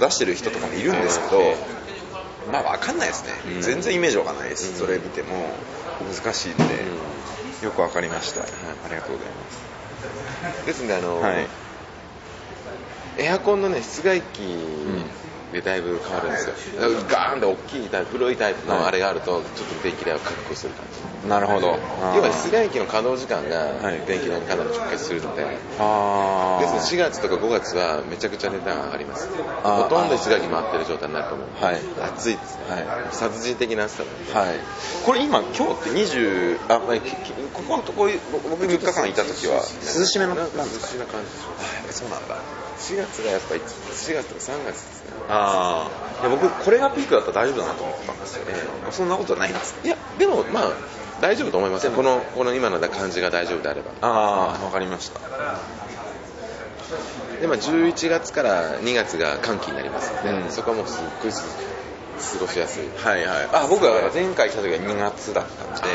[0.00, 1.40] 出してる人とかもいるんですけど
[2.50, 5.28] まあ分かんないですね、うん、全然イメージわかんないです、うん、それ見ても
[6.12, 6.64] 難しいんで、
[7.60, 8.50] うん、よく分かりました、はい、
[8.86, 10.66] ありがとうございます。
[10.66, 11.46] ですねあの、はい、
[13.18, 14.40] エアコンのね室外機
[15.52, 16.54] でだいぶ変わるんですよ。
[17.10, 20.86] ガーンって大きいタイプ黒いタイプのあれがあるとちょっと電気代を確保する感
[21.22, 21.28] じ。
[21.28, 21.78] なるほど。
[22.16, 25.54] 要は室外機の稼働時間が電気代にかなり直結するので、はい、
[26.74, 29.28] です4月とか5月はめちゃくちゃ値段上がります。
[29.62, 31.64] ほとんど室外機回ってる状態になると思う。
[31.64, 31.80] はい、
[32.16, 34.04] 暑いですね、はい、殺人的な暑さ
[34.34, 34.56] なはい、
[35.04, 36.96] これ今今日って20あ、まあ、
[37.52, 38.08] ここのとこ
[38.48, 39.56] 僕3日間いた時は。
[39.56, 40.48] 涼しめの涼し
[40.96, 41.52] な感じでしょ
[41.90, 42.36] あそうなんだ
[42.82, 45.12] 4月がやっぱ4月とか3月ですね。
[45.28, 45.88] あ
[46.22, 50.72] あ僕これがピークだったら大丈夫だなと思ってたんですよ、えー、そんなことはないんですいやでもまあ
[51.22, 51.92] 大丈夫と思いますよ。
[51.92, 53.92] このこの今の感じが大丈夫であれば。
[54.00, 55.20] ああ分かりました。
[57.40, 61.38] でまあ11月から2月が寒気になりますので、うん、そこはもうすっごい過
[62.40, 62.88] ごしやすい。
[62.88, 63.48] はいはい。
[63.52, 65.88] あ僕は前回来た時は2月だったんで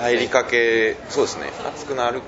[0.00, 1.52] 入りかけそうですね。
[1.68, 2.22] 暑くなる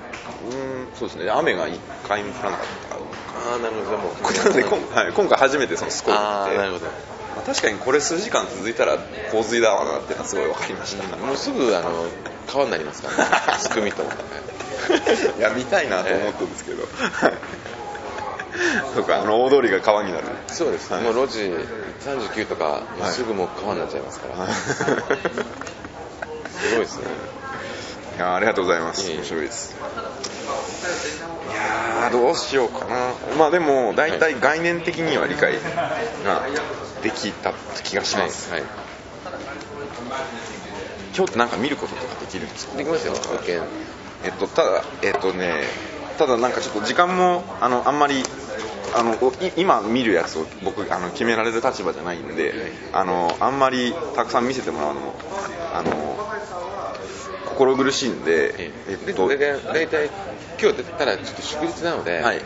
[0.45, 1.31] うんそうですね。
[1.31, 2.99] 雨が1回も降らなかったあ
[3.47, 3.97] あなるほど。
[3.97, 6.57] もう今,、はい、今回初めてそのスコールって。
[6.57, 6.91] なるほど、ま
[7.37, 8.97] あ、確かにこれ数時間続いたら
[9.31, 12.05] 洪水だわなってのはすごい分かりました、うん、もうすぐあの
[12.47, 13.59] 川になりますからね。
[13.59, 16.83] すくみといや見たいなと思ったんですけど、
[18.95, 20.25] とかあの大通りが川になる。
[20.47, 21.39] そうです、はい、もう路地
[22.05, 24.83] 39とか、すぐもう川になっちゃいますから、はい、 す
[26.71, 27.03] ごいですね。
[28.17, 29.09] いやありがとうございます。
[29.09, 29.75] 面白いです
[32.11, 33.13] どうしようかな。
[33.37, 35.53] まあでも大体概念的には理解
[36.25, 36.45] が
[37.01, 37.53] できた
[37.83, 38.69] 気がします、はいはい、
[41.15, 42.77] 今日ってなんか見ることとかできるんですか？
[42.77, 43.13] できますよ。
[44.23, 45.63] えっとただえっとね
[46.19, 48.23] ただなんかちょっと時間もあのあんまり
[48.93, 49.15] あの
[49.55, 52.53] 今見るやつを僕あの決められる立場じゃないんで、
[52.93, 55.15] あのあんまりたくさん見せてもらうのも
[55.73, 56.10] あの
[57.51, 58.71] 心苦しいんで、え
[59.07, 59.11] え。
[59.11, 60.09] っと、大体
[60.61, 62.41] 今日出たらちょっと祝日なので、はい、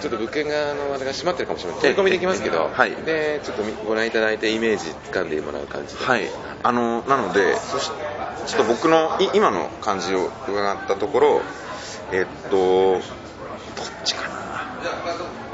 [0.00, 1.80] ちょっと物件がのあれが閉まってるかもしれない。
[1.80, 6.24] 取り込みできますけど、はい、でちょっとご覧いただいてイメージ掴んでもらう感じで、はい、
[6.62, 7.90] あのなのでそし
[8.46, 11.42] ちょっと僕の今の感じを伺ったところ
[12.12, 13.02] えっとどっ
[14.04, 14.36] ちかな。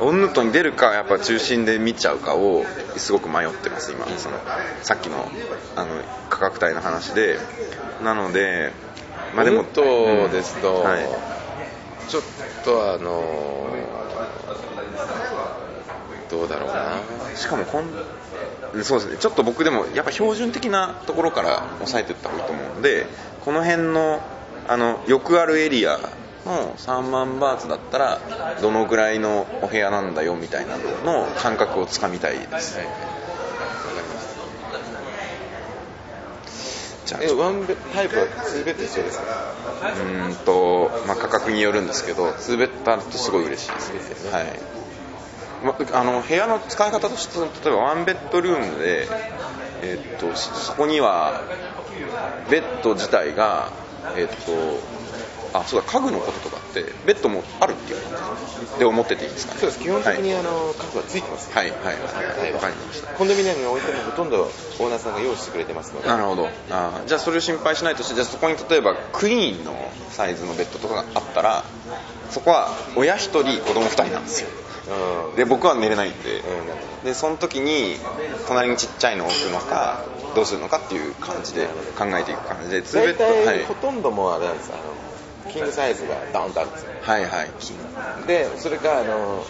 [0.01, 2.65] オンヌットに出るかやっぱ中心で見ちゃうかを
[2.97, 4.07] すごく迷ってます今。
[4.19, 4.39] その
[4.83, 5.31] さっきの
[5.77, 7.39] あの価格帯の話で。
[8.03, 8.73] なので
[9.35, 9.83] まあでもと
[10.29, 11.09] ですと、うんはい、
[12.09, 12.23] ちょっ
[12.65, 13.23] とあの
[16.31, 17.01] どうだろうな。
[17.37, 17.91] しかもこん
[18.83, 19.17] そうですね。
[19.19, 23.07] ちょっと僕でもやっぱ標準的なところから抑えていった方がいいと思うので
[23.45, 24.21] この辺の
[24.69, 25.99] あのよくあるエリア
[26.47, 28.21] の3万バーツだったら
[28.61, 39.25] どのぐらいのお部屋なんだよみたいなのの感覚をつかみたいです、はゃあえワンベタイプは2ベッド必要ですか？
[40.29, 44.25] うんと、まあ、価格によるんですけど2ベッドあるとすごい嬉しいです。
[44.27, 44.61] ね、はい。
[45.65, 49.07] まあの部屋の使い方として例えばワンベッドルームで
[49.83, 51.41] えっとそこには
[52.51, 53.71] ベッド自体が
[54.17, 58.37] えっとあそうだ家具のこととかってベッドもあるっていう感
[58.73, 59.61] じで思ってていいですかね？
[59.61, 59.83] そうです。
[59.83, 61.53] 基本的に、あの家具はついてます。
[61.53, 62.53] はいはいはい。
[62.53, 63.13] わ、かりました。
[63.13, 66.09] コンドミニアムに置いてもほとんどオーナーさんが用意してくれてますので。
[66.09, 66.49] なるほど。
[66.71, 69.75] あじゃあそれを心配しないとしてじゃあそこに例えばクイーンの
[70.11, 71.65] サイズのベッドとかがあったら
[72.31, 74.49] そこは親1人子供2人なんですよ。
[75.37, 77.97] で僕は寝れないんで、うん、でその時に
[78.49, 80.05] 隣にちっちゃいのを置くのか
[80.35, 81.67] どうするのかっていう感じで
[81.97, 82.83] 考えていく感じで。
[82.83, 84.83] 2ベッド、はい、ほとんどもあれなんですあの
[85.51, 86.93] キングサイズがダウンとあるんですよ。
[87.03, 88.27] はいはい。
[88.27, 89.45] でそれがあの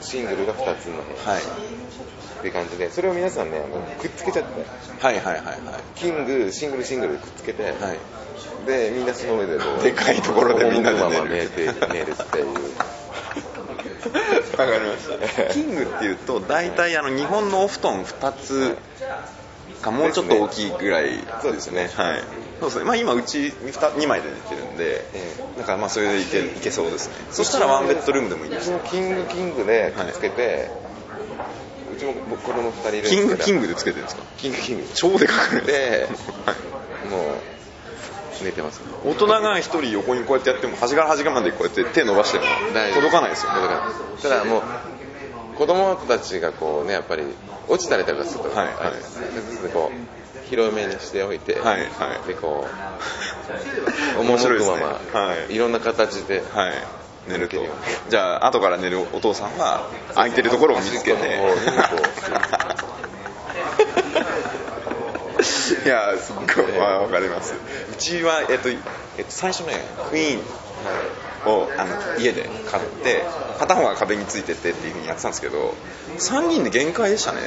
[0.00, 1.42] シングルが2つのはい。
[1.42, 2.90] っていう感じで。
[2.90, 3.62] それを皆さんね
[4.00, 4.64] くっつけちゃって。
[5.00, 5.56] はいはいはいはい。
[5.96, 11.50] キングシングルシングルくっつけて、はい、でみんなその上ででかいところでみんなで寝る。
[11.92, 12.46] 寝るっていう。
[14.58, 15.54] わかりました。
[15.54, 18.76] キングっていうと大体あの日本のお布団2つ
[19.80, 21.90] かもうちょっと大きいぐらいそうですね。
[21.94, 22.22] はい
[22.62, 22.84] そうですね。
[22.84, 27.14] まあ今うち 2, 2枚で寝てるんで、えー、だからまあそれでいけいけそうですね。
[27.32, 30.52] そしたらワンベッドルームでもいいですねキングキングでつけて、は
[31.92, 34.22] い、うちも子供2人いるんですキングキングでつけてるんですか？
[34.38, 34.84] キングキング。
[34.94, 36.06] 超でかくで、
[36.46, 37.18] はい、も
[38.40, 38.80] う寝てます。
[39.04, 42.44] 大人が一人横にこうやってやっても端から端までこうやって手伸ばしても
[42.94, 43.58] 届かないですよ、ね、
[44.22, 44.62] ただもう
[45.56, 47.24] 子供たちがこうねやっぱり
[47.66, 48.74] 落ちたりとかすると、はいはい、
[49.72, 50.21] こう
[50.52, 52.66] 広めにしておいて、はいはい、でこ
[54.18, 56.72] う面白いまま、はい、いろんな形で、はい。
[57.26, 57.56] 寝ると。
[58.10, 61.40] じゃあ後から寝るお父さんは空いてるところを見つけて。
[65.86, 66.78] いやすっごい。
[66.78, 67.54] わかります。
[67.54, 68.76] うちは、えっとえっ
[69.24, 69.72] と、最初ね
[70.10, 70.42] クイーン
[71.46, 73.24] をあの家で買って
[73.58, 75.74] 片方が壁についててっていう風にやってたんですけど
[76.18, 77.40] 3人で限界でしたね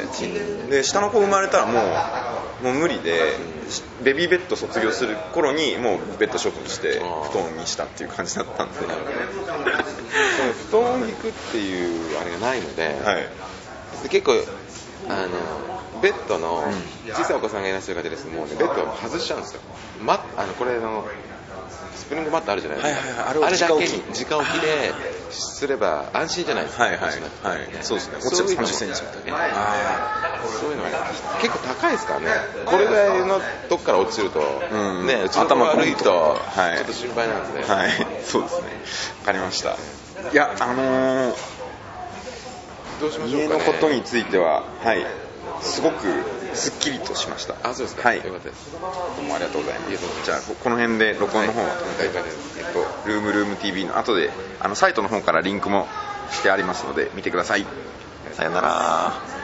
[0.69, 1.79] で下の子生まれたらも
[2.61, 3.33] うもう無理で
[4.03, 8.75] ベビーベッド卒業する頃にもうベッド処分して布団にしたっていう感じだったんで。
[10.69, 14.33] 布団を引くっていうあれがないので、はい、結構
[15.09, 16.63] あのベッドの
[17.13, 19.61] 小さいお子さんがいらっしゃる方ですもうねベッドを外しちゃうんですよ、
[20.01, 21.05] ま、あのこれの
[22.05, 23.79] スプリングマットあるじゃないですか、はいはいはい、あれだけに
[24.29, 24.61] 直置き。
[24.61, 24.93] で
[25.31, 27.01] すれば安心じゃないですか、はいはい。
[27.01, 27.17] はい、
[27.81, 28.17] そうですね。
[28.17, 29.53] 落ちて30センチみたいな、ね、
[30.61, 30.89] そういうのは
[31.41, 32.27] 結構高いですからね。
[32.65, 37.89] これぐらいのとこから落ちると、うん、ねうちの頭悪いとちょっと心配なんで、はい、
[38.23, 38.67] そうですね。
[39.21, 39.71] 分かりました。
[39.71, 41.35] いやあのー、
[43.01, 45.05] どうしましょう、ね、家のことについてははい。
[45.61, 46.07] すごく
[46.55, 47.55] すっきりとしました。
[47.63, 48.07] あそうですか。
[48.07, 48.17] はい。
[48.17, 48.71] よかったです。
[48.71, 50.25] どうもありがとうございます。
[50.25, 52.23] じゃあこの辺で録音の方を止めたい
[52.57, 55.87] えっと、ルームルーム TV の後であのサイトの方からリンクも
[56.31, 57.65] してありますので見てください。
[58.33, 59.34] さよなら